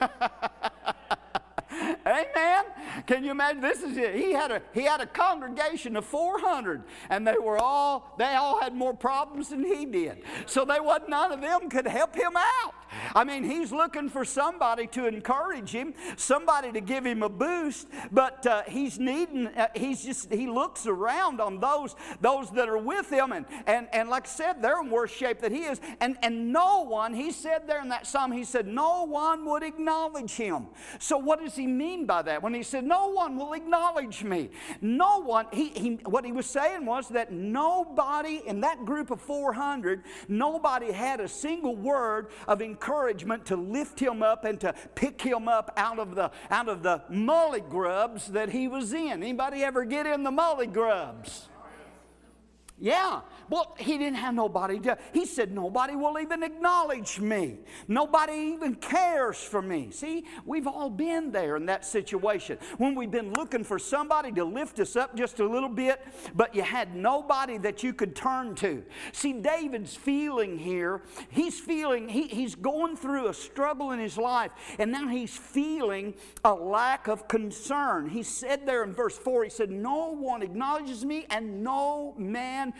[2.06, 2.64] Amen.
[3.06, 3.60] Can you imagine?
[3.60, 4.14] This is it.
[4.14, 8.60] He had a he had a congregation of 400, and they were all they all
[8.60, 10.22] had more problems than he did.
[10.46, 12.74] So they wasn't none of them could help him out.
[13.14, 17.88] I mean, he's looking for somebody to encourage him, somebody to give him a boost,
[18.12, 19.48] but uh, he's needing.
[19.48, 23.88] Uh, he's just he looks around on those those that are with him, and and
[23.92, 27.14] and like I said, they're in worse shape than he is, and and no one.
[27.14, 30.66] He said there in that psalm, he said, no one would acknowledge him.
[30.98, 32.42] So what does he mean by that?
[32.42, 35.46] When he said, no one will acknowledge me, no one.
[35.52, 40.92] He, he what he was saying was that nobody in that group of 400, nobody
[40.92, 45.48] had a single word of encouragement encouragement to lift him up and to pick him
[45.48, 49.22] up out of the out of the mully grubs that he was in.
[49.22, 51.48] Anybody ever get in the molly grubs?
[52.78, 53.22] Yeah.
[53.48, 54.98] Well, he didn't have nobody to.
[55.12, 57.58] He said, Nobody will even acknowledge me.
[57.88, 59.90] Nobody even cares for me.
[59.90, 64.44] See, we've all been there in that situation when we've been looking for somebody to
[64.44, 66.00] lift us up just a little bit,
[66.34, 68.82] but you had nobody that you could turn to.
[69.12, 74.50] See, David's feeling here, he's feeling, he, he's going through a struggle in his life,
[74.78, 78.08] and now he's feeling a lack of concern.
[78.08, 82.46] He said there in verse 4, he said, No one acknowledges me, and no man
[82.56, 82.72] man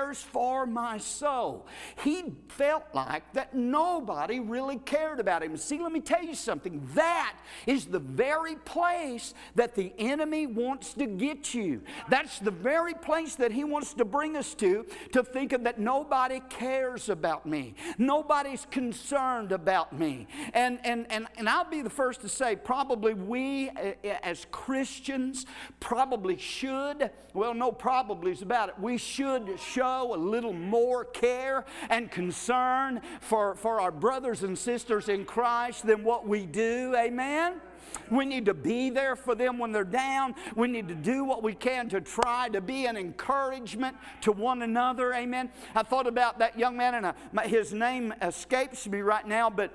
[0.00, 1.66] cares for my soul.
[2.02, 5.56] He felt like that nobody really cared about him.
[5.56, 6.86] See, let me tell you something.
[6.94, 7.36] That
[7.66, 11.82] is the very place that the enemy wants to get you.
[12.08, 15.78] That's the very place that he wants to bring us to, to think of that
[15.78, 17.74] nobody cares about me.
[17.98, 20.26] Nobody's concerned about me.
[20.54, 25.46] And, and, and, and I'll be the first to say, probably we eh, as Christians
[25.78, 31.04] probably should, well, no probably is about it, we should should show a little more
[31.04, 36.94] care and concern for, for our brothers and sisters in Christ than what we do.
[36.96, 37.60] Amen?
[38.08, 40.36] We need to be there for them when they're down.
[40.54, 44.62] We need to do what we can to try to be an encouragement to one
[44.62, 45.12] another.
[45.12, 45.50] Amen.
[45.74, 49.72] I thought about that young man, and uh, his name escapes me right now, but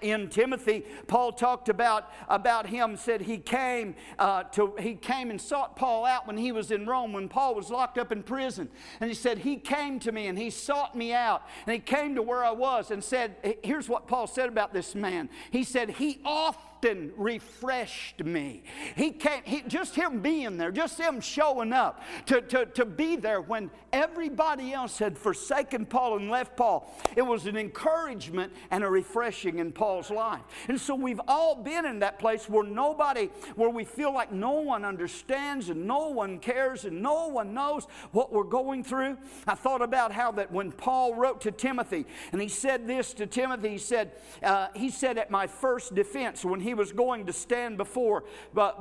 [0.00, 5.40] in Timothy, Paul talked about, about him, said he came, uh, to, he came and
[5.40, 8.68] sought Paul out when he was in Rome, when Paul was locked up in prison.
[9.00, 11.42] And he said, He came to me and he sought me out.
[11.66, 14.94] And he came to where I was and said, Here's what Paul said about this
[14.94, 15.28] man.
[15.50, 18.62] He said, He often often refreshed me.
[18.96, 23.16] He can't, he, just him being there, just him showing up to, to, to be
[23.16, 26.92] there when everybody else had forsaken Paul and left Paul.
[27.16, 30.42] It was an encouragement and a refreshing in Paul's life.
[30.68, 34.52] And so we've all been in that place where nobody, where we feel like no
[34.52, 39.16] one understands and no one cares and no one knows what we're going through.
[39.46, 43.26] I thought about how that when Paul wrote to Timothy, and he said this to
[43.26, 47.32] Timothy, he said, uh, he said at my first defense when he was going to
[47.32, 48.24] stand before,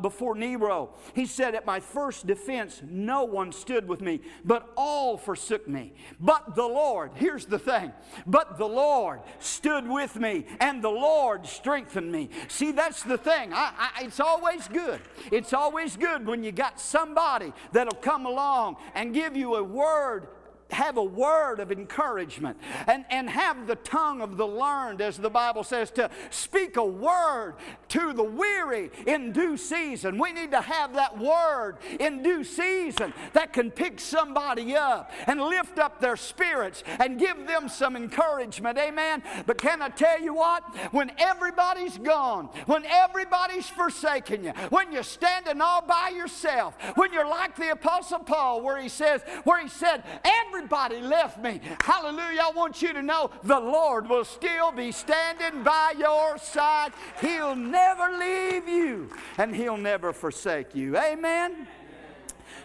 [0.01, 0.91] before Nero.
[1.13, 5.93] He said, At my first defense, no one stood with me, but all forsook me.
[6.19, 7.93] But the Lord, here's the thing,
[8.25, 12.29] but the Lord stood with me, and the Lord strengthened me.
[12.47, 13.53] See, that's the thing.
[13.53, 15.01] I, I, it's always good.
[15.31, 20.27] It's always good when you got somebody that'll come along and give you a word
[20.73, 22.57] have a word of encouragement
[22.87, 26.85] and, and have the tongue of the learned, as the Bible says, to speak a
[26.85, 27.55] word
[27.89, 30.17] to the weary in due season.
[30.17, 35.41] We need to have that word in due season that can pick somebody up and
[35.41, 38.77] lift up their spirits and give them some encouragement.
[38.77, 39.23] Amen.
[39.45, 40.63] But can I tell you what?
[40.91, 47.27] When everybody's gone, when everybody's forsaken you, when you're standing all by yourself, when you're
[47.27, 51.59] like the Apostle Paul, where he says, where he said, every everybody left me.
[51.81, 52.41] Hallelujah.
[52.41, 56.93] I want you to know the Lord will still be standing by your side.
[57.19, 60.97] He'll never leave you and He'll never forsake you.
[60.97, 61.67] Amen.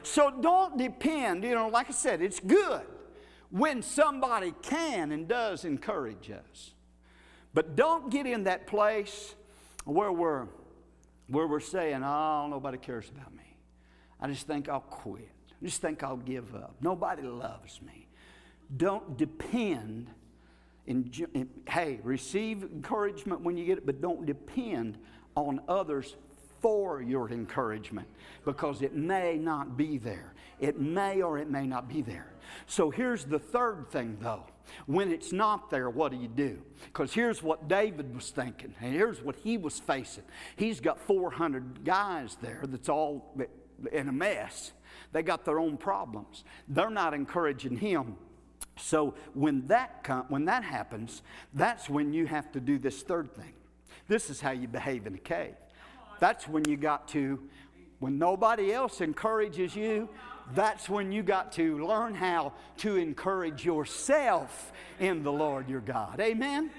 [0.05, 2.83] So don't depend, you know, like I said, it's good
[3.51, 6.71] when somebody can and does encourage us.
[7.53, 9.35] But don't get in that place
[9.85, 10.47] where we're,
[11.27, 13.57] where we're saying, oh, nobody cares about me.
[14.21, 15.33] I just think I'll quit.
[15.63, 16.77] Just think I'll give up.
[16.81, 18.07] Nobody loves me.
[18.77, 20.09] Don't depend
[20.87, 24.99] in, in, hey, receive encouragement when you get it, but don't depend
[25.35, 26.17] on others
[26.61, 28.09] for your encouragement
[28.45, 30.33] because it may not be there.
[30.61, 32.33] It may or it may not be there.
[32.67, 34.45] So here's the third thing, though.
[34.87, 36.59] When it's not there, what do you do?
[36.87, 40.25] Because here's what David was thinking, and here's what he was facing.
[40.57, 43.35] He's got 400 guys there that's all
[43.93, 44.73] in a mess.
[45.13, 46.45] They got their own problems.
[46.69, 48.17] They're not encouraging him.
[48.77, 51.23] So when that, com- when that happens,
[51.55, 53.53] that's when you have to do this third thing.
[54.07, 55.55] This is how you behave in a cave.
[56.21, 57.41] That's when you got to,
[57.99, 60.09] when nobody else encourages you,
[60.55, 66.21] that's when you got to learn how to encourage yourself in the Lord your God.
[66.21, 66.71] Amen?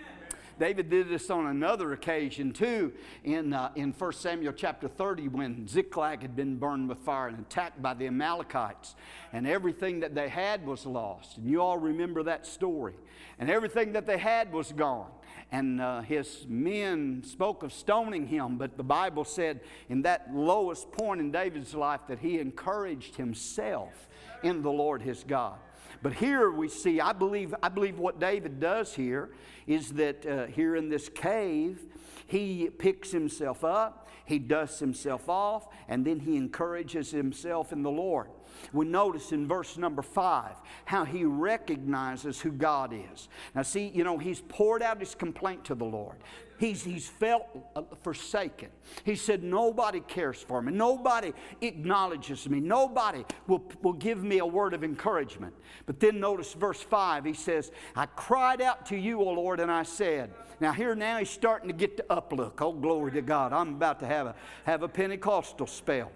[0.60, 2.94] David did this on another occasion too
[3.24, 7.40] in, uh, in 1 Samuel chapter 30 when Ziklag had been burned with fire and
[7.40, 8.96] attacked by the Amalekites.
[9.34, 11.38] And everything that they had was lost.
[11.38, 12.96] And you all remember that story.
[13.40, 15.10] And everything that they had was gone
[15.52, 20.92] and uh, his men spoke of stoning him, but the Bible said in that lowest
[20.92, 24.08] point in David's life that he encouraged himself
[24.44, 25.58] in the Lord his God.
[26.02, 29.30] But here we see, I believe, I believe what David does here
[29.68, 31.82] is that uh, here in this cave,
[32.28, 37.92] he picks himself up, he dusts himself off, and then he encourages himself in the
[37.92, 38.30] Lord
[38.74, 43.30] we notice in verse number five how he recognizes who God is.
[43.56, 46.18] Now, see, you know, he's poured out his complaint to the Lord.
[46.60, 48.68] He's, he's felt uh, forsaken.
[49.06, 50.74] He said, Nobody cares for me.
[50.74, 52.60] Nobody acknowledges me.
[52.60, 55.54] Nobody will, will give me a word of encouragement.
[55.86, 57.24] But then notice verse 5.
[57.24, 61.18] He says, I cried out to you, O Lord, and I said, Now, here now
[61.20, 62.62] he's starting to get the uplook.
[62.62, 63.54] Oh, glory to God.
[63.54, 66.12] I'm about to have a, have a Pentecostal spell.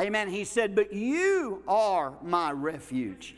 [0.00, 0.30] Amen.
[0.30, 3.36] He said, But you are my refuge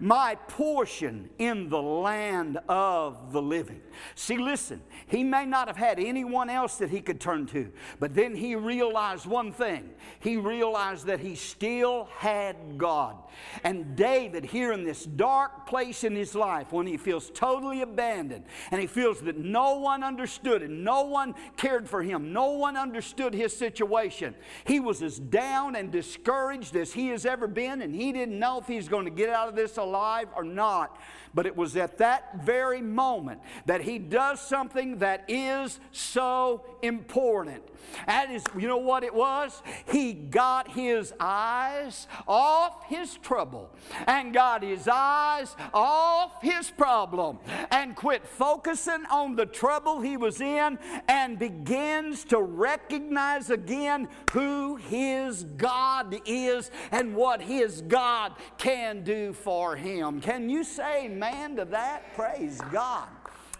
[0.00, 3.80] my portion in the land of the living.
[4.14, 8.14] See, listen, he may not have had anyone else that he could turn to, but
[8.14, 9.90] then he realized one thing.
[10.20, 13.16] He realized that he still had God.
[13.64, 18.44] And David, here in this dark place in his life, when he feels totally abandoned
[18.70, 22.76] and he feels that no one understood and no one cared for him, no one
[22.76, 24.34] understood his situation,
[24.64, 28.58] he was as down and discouraged as he has ever been, and he didn't know
[28.58, 30.98] if he's going to get out of this alive alive or not.
[31.34, 37.62] But it was at that very moment that he does something that is so important.
[38.06, 39.62] That is, you know what it was?
[39.90, 43.70] He got his eyes off his trouble
[44.06, 47.38] and got his eyes off his problem
[47.70, 54.76] and quit focusing on the trouble he was in and begins to recognize again who
[54.76, 60.20] his God is and what his God can do for him.
[60.20, 62.14] Can you say amen to that?
[62.14, 63.08] Praise God.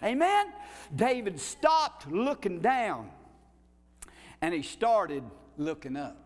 [0.03, 0.47] Amen?
[0.95, 3.09] David stopped looking down
[4.41, 5.23] and he started
[5.57, 6.17] looking up.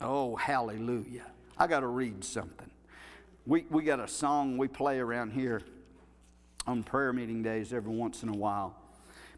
[0.00, 1.26] Oh, hallelujah.
[1.56, 2.70] I got to read something.
[3.46, 5.62] We, we got a song we play around here
[6.66, 8.76] on prayer meeting days every once in a while.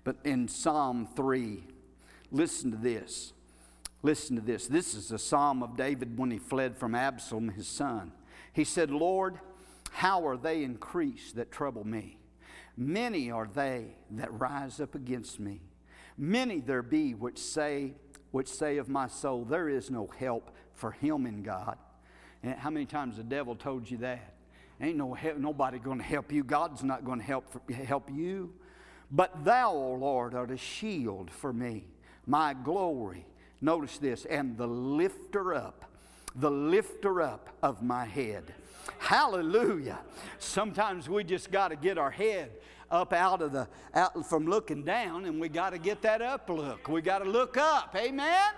[0.04, 1.64] But in Psalm 3,
[2.30, 3.32] listen to this.
[4.02, 4.66] Listen to this.
[4.66, 8.12] This is a psalm of David when he fled from Absalom, his son.
[8.54, 9.38] He said, Lord,
[9.90, 12.18] how are they increased that trouble me?
[12.76, 15.60] Many are they that rise up against me.
[16.16, 17.94] Many there be which say,
[18.30, 21.76] which say of my soul, there is no help for him in God.
[22.42, 24.34] And how many times the devil told you that?
[24.80, 26.44] Ain't no help, nobody going to help you.
[26.44, 28.52] God's not going to help help you.
[29.10, 31.86] But thou, O Lord, art a shield for me,
[32.26, 33.26] my glory.
[33.60, 35.84] Notice this, and the lifter up,
[36.34, 38.54] the lifter up of my head.
[38.98, 40.00] Hallelujah.
[40.38, 42.50] Sometimes we just got to get our head
[42.90, 46.48] up out of the out from looking down and we got to get that up
[46.48, 46.88] look.
[46.88, 47.94] We got to look up.
[47.96, 48.52] Amen?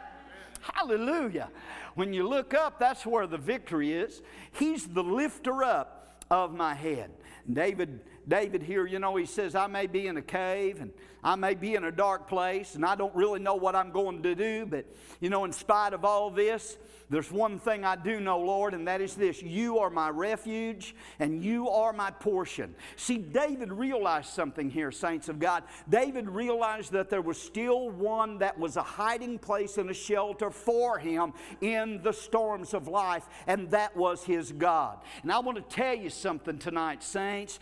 [0.61, 1.51] Hallelujah.
[1.95, 4.23] When you look up that's where the victory is.
[4.53, 7.11] He's the lifter up of my head.
[7.51, 11.37] David David here, you know, he says, I may be in a cave and I
[11.37, 14.35] may be in a dark place and I don't really know what I'm going to
[14.35, 14.85] do, but,
[15.21, 16.77] you know, in spite of all this,
[17.09, 20.95] there's one thing I do know, Lord, and that is this you are my refuge
[21.21, 22.75] and you are my portion.
[22.97, 25.63] See, David realized something here, saints of God.
[25.89, 30.51] David realized that there was still one that was a hiding place and a shelter
[30.51, 34.99] for him in the storms of life, and that was his God.
[35.23, 37.61] And I want to tell you something tonight, saints.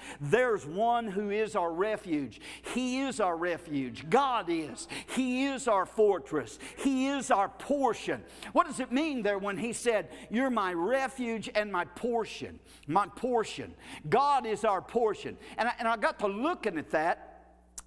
[0.54, 2.40] There's one who is our refuge.
[2.62, 4.08] He is our refuge.
[4.08, 4.86] God is.
[5.08, 6.60] He is our fortress.
[6.76, 8.22] He is our portion.
[8.52, 9.34] What does it mean there?
[9.36, 12.60] when he said, You're my refuge and my portion.
[12.86, 13.74] My portion.
[14.08, 15.36] God is our portion.
[15.58, 17.33] And I, and I got to looking at that.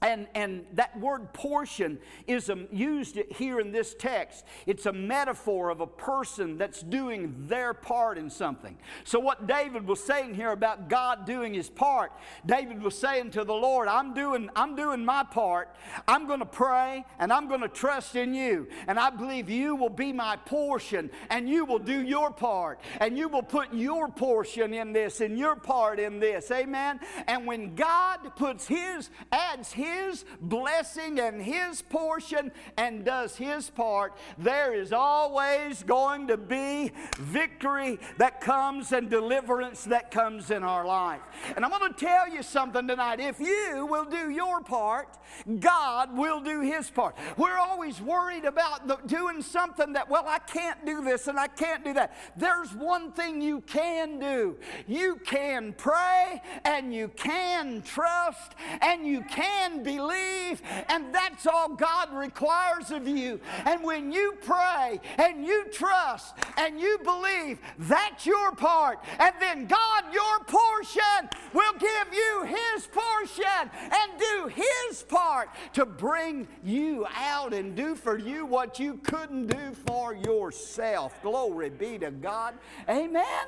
[0.01, 4.45] And, and that word portion is used here in this text.
[4.67, 8.77] It's a metaphor of a person that's doing their part in something.
[9.05, 12.11] So, what David was saying here about God doing his part,
[12.45, 15.75] David was saying to the Lord, I'm doing, I'm doing my part.
[16.07, 18.67] I'm going to pray and I'm going to trust in you.
[18.87, 22.81] And I believe you will be my portion and you will do your part.
[22.99, 26.51] And you will put your portion in this and your part in this.
[26.51, 26.99] Amen.
[27.25, 33.69] And when God puts his, adds his his blessing and His portion and does His
[33.69, 40.63] part, there is always going to be victory that comes and deliverance that comes in
[40.63, 41.21] our life.
[41.55, 43.19] And I'm going to tell you something tonight.
[43.19, 45.17] If you will do your part,
[45.59, 47.15] God will do His part.
[47.37, 51.47] We're always worried about the, doing something that, well, I can't do this and I
[51.47, 52.15] can't do that.
[52.35, 54.57] There's one thing you can do
[54.87, 62.13] you can pray and you can trust and you can believe, and that's all God
[62.13, 63.39] requires of you.
[63.65, 68.99] And when you pray and you trust and you believe, that's your part.
[69.19, 75.85] And then God, your portion, will give you His portion and do His part to
[75.85, 81.21] bring you out and do for you what you couldn't do for yourself.
[81.21, 82.55] Glory be to God.
[82.89, 83.47] Amen.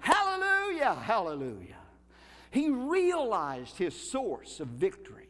[0.00, 0.94] Hallelujah.
[0.94, 1.76] Hallelujah.
[2.50, 5.23] He realized his source of victory.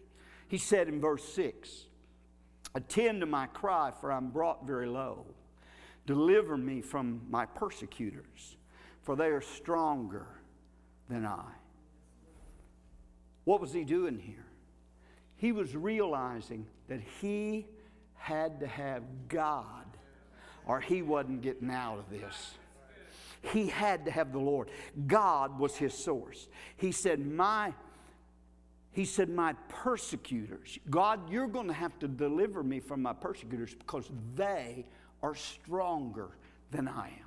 [0.54, 1.86] He said in verse 6
[2.76, 5.26] Attend to my cry, for I'm brought very low.
[6.06, 8.56] Deliver me from my persecutors,
[9.02, 10.28] for they are stronger
[11.08, 11.50] than I.
[13.42, 14.46] What was he doing here?
[15.34, 17.66] He was realizing that he
[18.14, 19.86] had to have God,
[20.68, 22.52] or he wasn't getting out of this.
[23.42, 24.70] He had to have the Lord.
[25.08, 26.46] God was his source.
[26.76, 27.74] He said, My
[28.94, 33.74] he said, My persecutors, God, you're going to have to deliver me from my persecutors
[33.74, 34.86] because they
[35.20, 36.30] are stronger
[36.70, 37.26] than I am.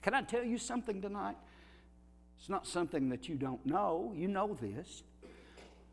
[0.00, 1.36] Can I tell you something tonight?
[2.38, 4.12] It's not something that you don't know.
[4.16, 5.02] You know this.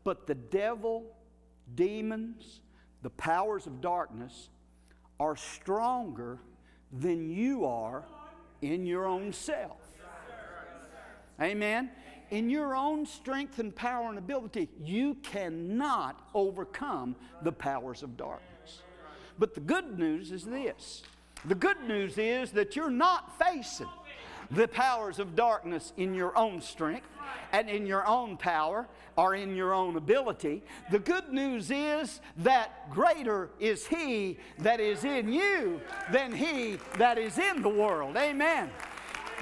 [0.02, 1.04] But the devil,
[1.74, 2.60] demons,
[3.02, 4.48] the powers of darkness
[5.20, 6.38] are stronger
[6.90, 8.04] than you are
[8.62, 9.78] in your own self.
[11.40, 11.90] Amen
[12.34, 18.82] in your own strength and power and ability, you cannot overcome the powers of darkness.
[19.38, 21.04] But the good news is this
[21.44, 23.88] the good news is that you're not facing
[24.50, 27.06] the powers of darkness in your own strength
[27.52, 30.62] and in your own power or in your own ability.
[30.90, 35.80] The good news is that greater is He that is in you
[36.10, 38.16] than He that is in the world.
[38.16, 38.70] Amen.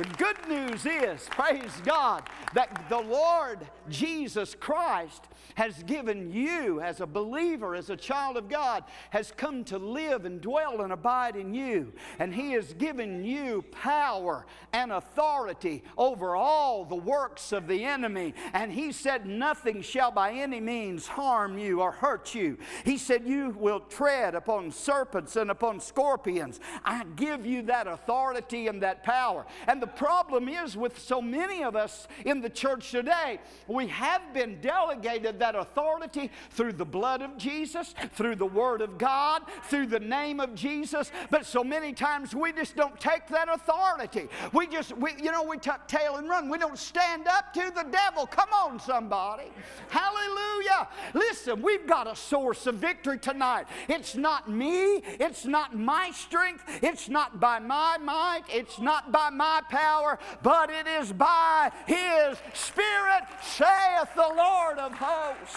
[0.02, 7.00] The good news is, praise God, that the Lord Jesus Christ has given you, as
[7.00, 11.36] a believer, as a child of God, has come to live and dwell and abide
[11.36, 11.92] in you.
[12.18, 18.34] And He has given you power and authority over all the works of the enemy.
[18.54, 22.58] And He said, Nothing shall by any means harm you or hurt you.
[22.84, 26.58] He said, You will tread upon serpents and upon scorpions.
[26.84, 29.46] I give you that authority and that power.
[29.68, 34.32] And the problem is with so many of us in the church today, we have
[34.34, 39.86] been delegated that authority through the blood of Jesus, through the Word of God, through
[39.86, 41.10] the name of Jesus.
[41.30, 44.28] But so many times we just don't take that authority.
[44.52, 46.48] We just, we, you know, we tuck tail and run.
[46.48, 48.26] We don't stand up to the devil.
[48.26, 49.50] Come on, somebody.
[49.88, 50.88] Hallelujah.
[51.14, 53.66] Listen, we've got a source of victory tonight.
[53.88, 59.30] It's not me, it's not my strength, it's not by my might, it's not by
[59.30, 65.56] my power, but it is by His Spirit, saith the Lord of hosts.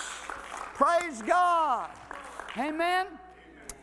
[0.73, 1.89] Praise God.
[2.57, 3.07] Amen.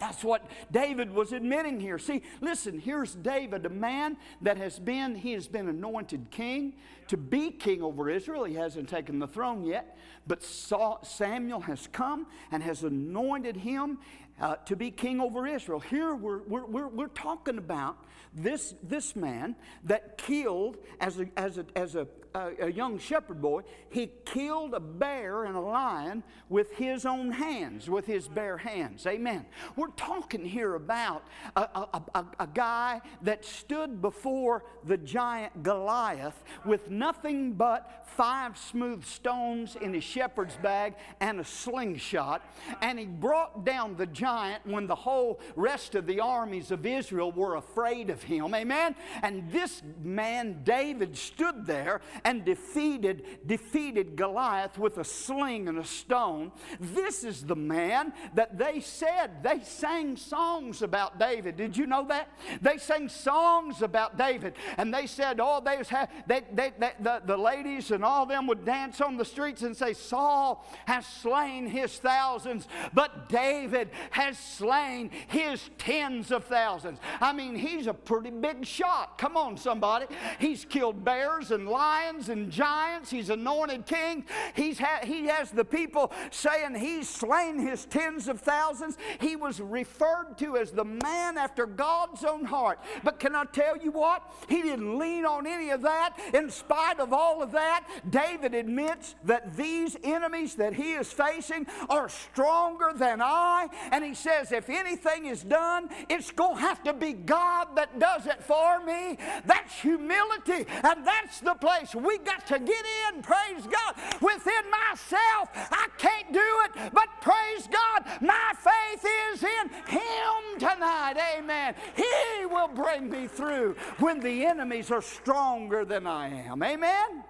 [0.02, 1.96] That's what David was admitting here.
[1.96, 6.72] See, listen, here's David, a man that has been, he has been anointed king
[7.06, 8.42] to be king over Israel.
[8.42, 13.98] He hasn't taken the throne yet, but Samuel has come and has anointed him
[14.42, 15.80] uh, to be king over Israel.
[15.80, 17.96] Here we're, we're, we're, we're talking about
[18.34, 23.40] this, this man that killed as a, as a, as a a, a, young shepherd
[23.40, 28.56] boy, he killed a bear and a lion with his own hands, with his bare
[28.56, 29.06] hands.
[29.06, 29.44] Amen.
[29.76, 31.24] We're talking here about
[31.56, 38.58] a, a, a, a guy that stood before the giant Goliath with nothing but five
[38.58, 42.42] smooth stones in his shepherd's bag and a slingshot.
[42.80, 44.31] And he brought down the giant
[44.64, 48.54] when the whole rest of the armies of Israel were afraid of him.
[48.54, 48.94] Amen.
[49.22, 55.84] And this man, David, stood there and defeated, defeated Goliath with a sling and a
[55.84, 56.52] stone.
[56.80, 61.56] This is the man that they said, they sang songs about David.
[61.56, 62.28] Did you know that?
[62.60, 64.54] They sang songs about David.
[64.78, 65.82] And they said, oh, they,
[66.26, 69.76] they, they, they the, the ladies and all them would dance on the streets and
[69.76, 76.98] say, Saul has slain his thousands, but David has slain his tens of thousands.
[77.20, 79.18] I mean, he's a pretty big shot.
[79.18, 80.06] Come on, somebody.
[80.38, 83.10] He's killed bears and lions and giants.
[83.10, 84.24] He's anointed king.
[84.54, 88.96] He's ha- he has the people saying he's slain his tens of thousands.
[89.20, 92.78] He was referred to as the man after God's own heart.
[93.02, 94.22] But can I tell you what?
[94.48, 96.18] He didn't lean on any of that.
[96.34, 101.66] In spite of all of that, David admits that these enemies that he is facing
[101.88, 103.68] are stronger than I.
[103.90, 107.98] And he says, if anything is done, it's going to have to be God that
[107.98, 109.18] does it for me.
[109.44, 110.66] That's humility.
[110.82, 113.94] And that's the place we got to get in, praise God.
[114.20, 121.14] Within myself, I can't do it, but praise God, my faith is in Him tonight.
[121.36, 121.74] Amen.
[121.96, 126.62] He will bring me through when the enemies are stronger than I am.
[126.62, 127.24] Amen.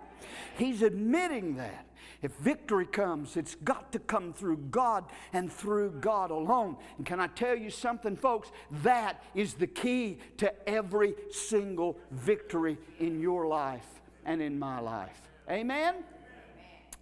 [0.56, 1.86] He's admitting that.
[2.22, 6.76] If victory comes, it's got to come through God and through God alone.
[6.96, 8.52] And can I tell you something, folks?
[8.82, 15.20] That is the key to every single victory in your life and in my life.
[15.50, 15.94] Amen?
[15.94, 16.04] Amen.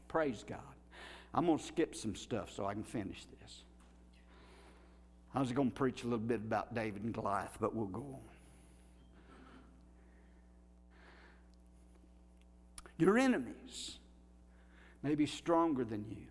[0.09, 0.59] Praise God.
[1.35, 3.63] I'm going to skip some stuff so I can finish this.
[5.35, 8.01] I was going to preach a little bit about David and Goliath, but we'll go
[8.01, 8.21] on.
[12.99, 13.99] Your enemies
[15.03, 16.27] may be stronger than you,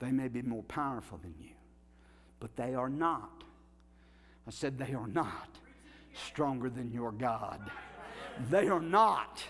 [0.00, 1.54] they may be more powerful than you,
[2.40, 3.44] but they are not.
[4.46, 5.58] I said they are not
[6.26, 7.70] stronger than your God.
[8.50, 9.42] They are not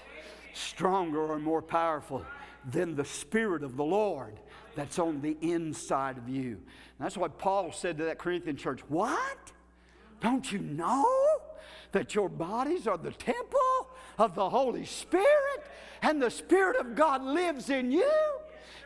[0.54, 2.24] stronger or more powerful
[2.70, 4.38] than the Spirit of the Lord
[4.74, 6.52] that's on the inside of you.
[6.52, 8.80] And that's what Paul said to that Corinthian church.
[8.88, 9.52] What?
[10.20, 11.06] Don't you know
[11.92, 13.88] that your bodies are the temple
[14.18, 15.64] of the Holy Spirit
[16.02, 18.10] and the Spirit of God lives in you?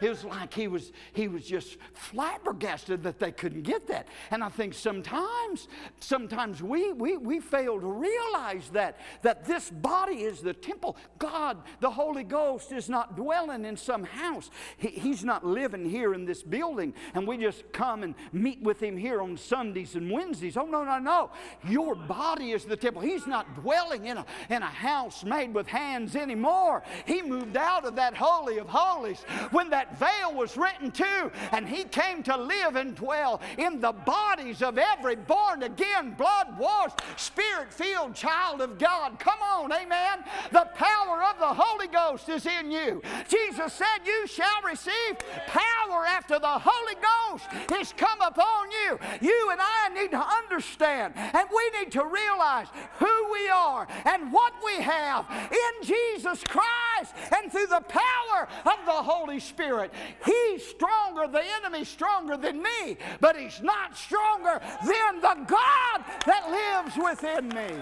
[0.03, 4.09] It was like he was, he was just flabbergasted that they couldn't get that.
[4.33, 5.69] And I think sometimes,
[6.01, 10.97] sometimes we, we, we fail to realize that, that this body is the temple.
[11.19, 14.51] God, the Holy Ghost, is not dwelling in some house.
[14.77, 18.83] He, he's not living here in this building, and we just come and meet with
[18.83, 20.57] him here on Sundays and Wednesdays.
[20.57, 21.31] Oh, no, no, no.
[21.69, 23.03] Your body is the temple.
[23.03, 26.83] He's not dwelling in a, in a house made with hands anymore.
[27.07, 29.23] He moved out of that Holy of Holies
[29.53, 33.93] when that veil was written too, and he came to live and dwell in the
[33.93, 39.19] bodies of every born again, blood washed, spirit filled child of God.
[39.19, 40.25] Come on, amen.
[40.51, 43.03] The power of the Holy Ghost is in you.
[43.29, 47.47] Jesus said, You shall receive power after the Holy Ghost
[47.81, 48.99] is come upon you.
[49.21, 52.69] You and I need to understand, and we need to realize
[52.99, 58.87] who we are and what we have in Jesus Christ and through the power of
[58.87, 59.82] the Holy Spirit.
[59.91, 59.93] Spirit.
[60.25, 66.51] He's stronger, the enemy's stronger than me, but he's not stronger than the God that
[66.51, 67.81] lives within me.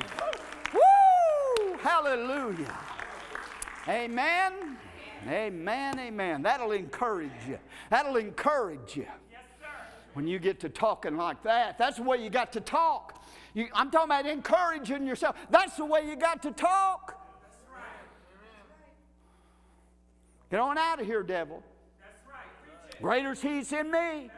[0.74, 1.76] Woo!
[1.78, 2.76] Hallelujah.
[3.88, 4.78] Amen.
[5.28, 5.98] Amen.
[5.98, 6.42] Amen.
[6.42, 7.58] That'll encourage you.
[7.90, 9.06] That'll encourage you.
[9.30, 9.66] Yes, sir.
[10.14, 13.22] When you get to talking like that, that's the way you got to talk.
[13.52, 15.36] You, I'm talking about encouraging yourself.
[15.50, 17.16] That's the way you got to talk.
[20.50, 21.62] Get on out of here, devil.
[23.00, 24.30] Greater is He's in me.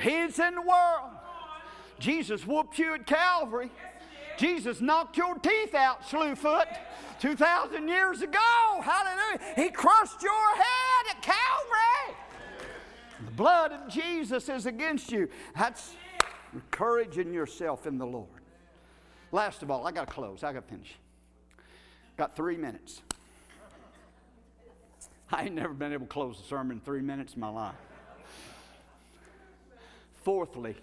[0.00, 1.10] He's in the world.
[1.98, 3.70] Jesus whooped you at Calvary.
[4.36, 6.66] Jesus knocked your teeth out, Slewfoot,
[7.20, 8.40] 2,000 years ago.
[8.82, 9.40] Hallelujah.
[9.54, 12.16] He crushed your head at Calvary.
[13.24, 15.28] The blood of Jesus is against you.
[15.56, 15.94] That's
[16.54, 18.28] Encouraging yourself in the Lord.
[19.32, 20.44] Last of all, I got to close.
[20.44, 20.94] I got to finish.
[22.16, 23.02] Got three minutes.
[25.30, 27.74] I ain't never been able to close a sermon in three minutes in my life.
[30.22, 30.76] Fourthly,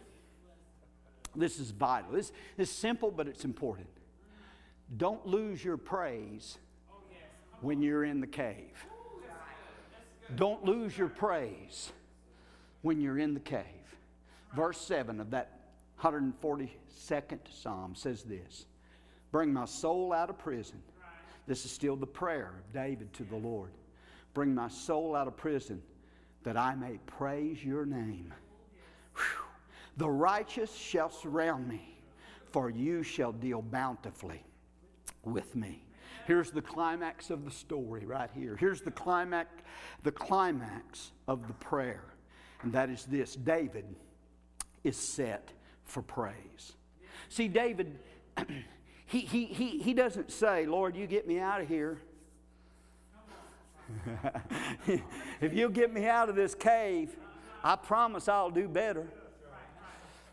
[1.36, 2.12] this is vital.
[2.12, 3.88] This is simple, but it's important.
[4.98, 6.58] Don't lose your praise
[7.62, 8.86] when you're in the cave.
[10.36, 11.92] Don't lose your praise
[12.82, 13.66] when you're in the cave.
[14.56, 15.60] Verse 7 of that
[16.02, 18.66] 142nd Psalm says this
[19.32, 20.82] Bring my soul out of prison.
[21.48, 23.72] This is still the prayer of David to the Lord.
[24.34, 25.82] Bring my soul out of prison
[26.44, 28.34] that I may praise your name.
[29.16, 29.46] Whew.
[29.98, 32.00] The righteous shall surround me,
[32.52, 34.44] for you shall deal bountifully
[35.24, 35.84] with me.
[36.26, 38.56] Here's the climax of the story right here.
[38.56, 39.50] Here's the climax,
[40.04, 42.04] the climax of the prayer.
[42.62, 43.86] And that is this David
[44.84, 45.52] is set
[45.84, 46.74] for praise.
[47.30, 48.00] See, David,
[49.06, 52.00] he, he, he, he doesn't say, Lord, you get me out of here.
[55.42, 57.16] if you'll get me out of this cave,
[57.64, 59.08] I promise I'll do better.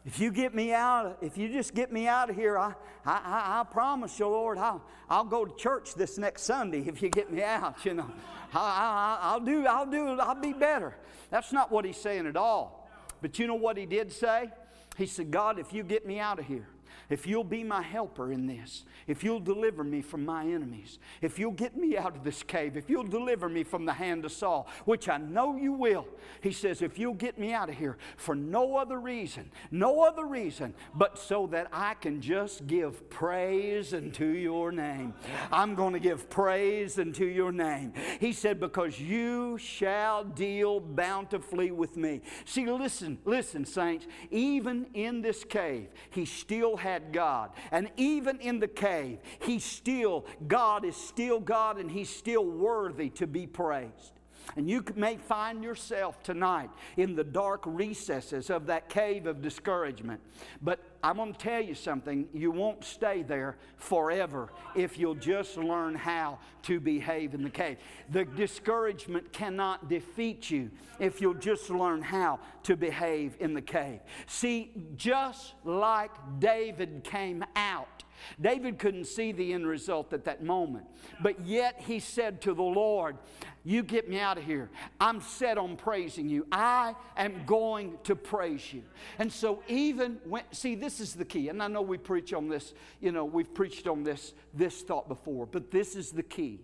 [0.04, 2.72] If you get me out, if you just get me out of here, I,
[3.04, 7.02] I, I, I promise you, Lord, I'll, I'll go to church this next Sunday if
[7.02, 8.11] you get me out, you know.
[8.54, 10.96] I, I, I'll do, I'll do, I'll be better.
[11.30, 12.88] That's not what he's saying at all.
[13.20, 14.50] But you know what he did say?
[14.96, 16.66] He said, God, if you get me out of here,
[17.11, 21.39] if you'll be my helper in this, if you'll deliver me from my enemies, if
[21.39, 24.32] you'll get me out of this cave, if you'll deliver me from the hand of
[24.32, 26.07] Saul, which I know you will,
[26.43, 30.26] he says, if you'll get me out of here for no other reason, no other
[30.26, 35.14] reason, but so that I can just give praise unto your name.
[35.53, 37.93] I'm going to give praise unto your name.
[38.20, 42.22] He said, because you shall deal bountifully with me.
[42.45, 47.50] See, listen, listen, saints, even in this cave, he still had God.
[47.70, 53.10] And even in the cave, he still, God is still God and he's still worthy
[53.10, 54.17] to be praised.
[54.57, 60.20] And you may find yourself tonight in the dark recesses of that cave of discouragement.
[60.62, 62.28] But I'm going to tell you something.
[62.32, 67.78] You won't stay there forever if you'll just learn how to behave in the cave.
[68.11, 74.01] The discouragement cannot defeat you if you'll just learn how to behave in the cave.
[74.26, 78.05] See, just like David came out
[78.40, 80.86] David couldn't see the end result at that moment,
[81.22, 83.16] but yet he said to the Lord,
[83.64, 84.70] You get me out of here.
[85.00, 86.46] I'm set on praising you.
[86.52, 88.82] I am going to praise you.
[89.18, 92.48] And so, even when, see, this is the key, and I know we preach on
[92.48, 96.60] this, you know, we've preached on this, this thought before, but this is the key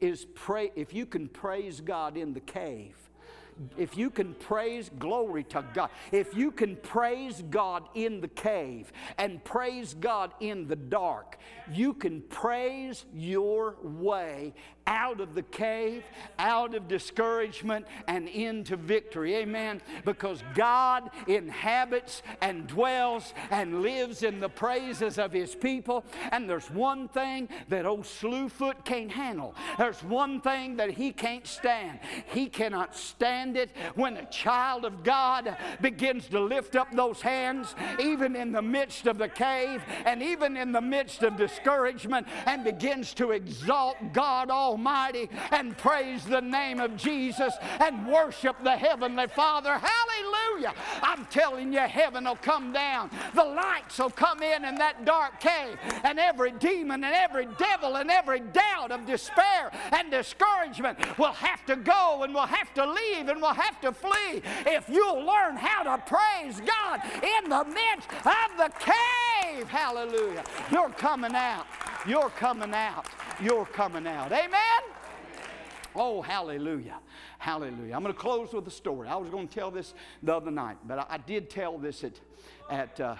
[0.00, 2.96] is pray if you can praise God in the cave
[3.76, 5.90] if you can praise, glory to God.
[6.12, 11.38] If you can praise God in the cave and praise God in the dark,
[11.72, 14.54] you can praise your way
[14.90, 16.02] out of the cave,
[16.38, 19.36] out of discouragement, and into victory.
[19.36, 19.80] Amen.
[20.04, 26.04] Because God inhabits and dwells and lives in the praises of His people.
[26.32, 29.54] And there's one thing that old Slewfoot can't handle.
[29.78, 32.00] There's one thing that he can't stand.
[32.32, 37.76] He cannot stand it when a child of God begins to lift up those hands,
[38.00, 42.64] even in the midst of the cave and even in the midst of discouragement, and
[42.64, 48.74] begins to exalt God Almighty Almighty and praise the name of Jesus and worship the
[48.74, 49.78] Heavenly Father.
[49.78, 50.72] Hallelujah.
[51.02, 53.10] I'm telling you, heaven will come down.
[53.34, 57.96] The lights will come in in that dark cave, and every demon and every devil
[57.96, 62.90] and every doubt of despair and discouragement will have to go and will have to
[62.90, 67.64] leave and will have to flee if you'll learn how to praise God in the
[67.64, 69.68] midst of the cave.
[69.68, 70.42] Hallelujah.
[70.72, 71.66] You're coming out.
[72.06, 73.06] You're coming out
[73.42, 74.32] you're coming out.
[74.32, 74.69] Amen?
[75.94, 76.98] Oh, hallelujah.
[77.38, 77.94] Hallelujah.
[77.94, 79.08] I'm going to close with a story.
[79.08, 82.12] I was going to tell this the other night, but I, did tell this at,
[82.70, 83.16] at uh,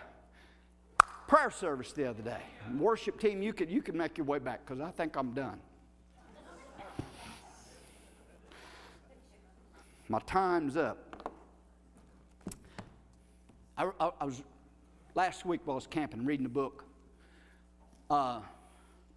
[1.26, 2.40] prayer service the other day.
[2.78, 5.58] Worship team, you could, you could make your way back because I think I'm done.
[10.08, 11.32] My time's up.
[13.76, 14.42] I, I, I was
[15.14, 16.84] last week while I was camping reading a book
[18.10, 18.40] uh,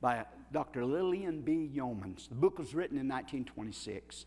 [0.03, 0.83] by Dr.
[0.83, 1.71] Lillian B.
[1.73, 2.27] Yeomans.
[2.27, 4.25] The book was written in 1926.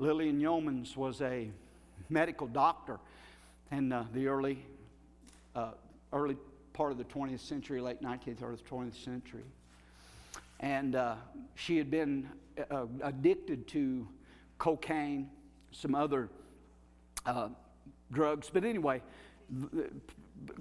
[0.00, 1.48] Lillian Yeomans was a
[2.10, 2.98] medical doctor
[3.70, 4.58] in uh, the early,
[5.54, 5.70] uh,
[6.12, 6.36] early
[6.72, 9.44] part of the 20th century, late 19th or the 20th century.
[10.58, 11.14] And uh,
[11.54, 12.28] she had been
[12.68, 14.08] uh, addicted to
[14.58, 15.30] cocaine,
[15.70, 16.28] some other
[17.26, 17.50] uh,
[18.10, 18.50] drugs.
[18.52, 19.02] But anyway,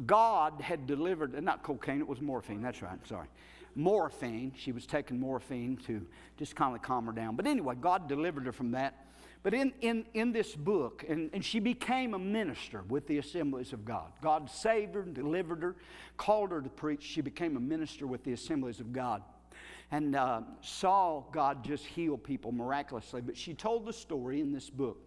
[0.05, 3.27] God had delivered, not cocaine, it was morphine, that's right, sorry.
[3.75, 4.53] Morphine.
[4.57, 6.05] She was taking morphine to
[6.37, 7.35] just kind of calm her down.
[7.35, 9.05] But anyway, God delivered her from that.
[9.43, 13.73] But in, in, in this book, and, and she became a minister with the assemblies
[13.73, 14.11] of God.
[14.21, 15.75] God saved her, delivered her,
[16.17, 17.03] called her to preach.
[17.03, 19.21] She became a minister with the assemblies of God
[19.91, 23.21] and uh, saw God just heal people miraculously.
[23.21, 24.97] But she told the story in this book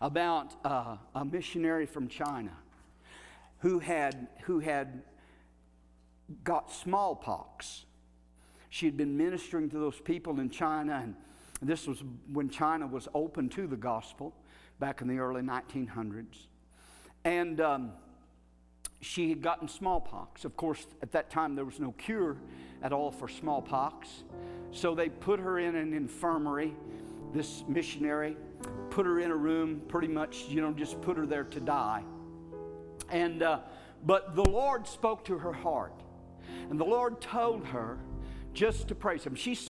[0.00, 2.52] about uh, a missionary from China
[3.60, 5.02] who had, who had
[6.42, 7.84] got smallpox.
[8.70, 11.14] She had been ministering to those people in China, and
[11.62, 12.02] this was
[12.32, 14.34] when China was open to the gospel
[14.80, 16.46] back in the early 1900s.
[17.24, 17.92] And um,
[19.00, 20.44] she had gotten smallpox.
[20.44, 22.36] Of course, at that time, there was no cure
[22.82, 24.24] at all for smallpox.
[24.72, 26.74] So they put her in an infirmary,
[27.32, 28.36] this missionary,
[28.90, 32.02] put her in a room, pretty much, you know, just put her there to die.
[33.10, 33.60] And, uh,
[34.04, 35.94] but the Lord spoke to her heart.
[36.70, 37.98] And the Lord told her
[38.52, 39.34] just to praise Him.
[39.34, 39.54] She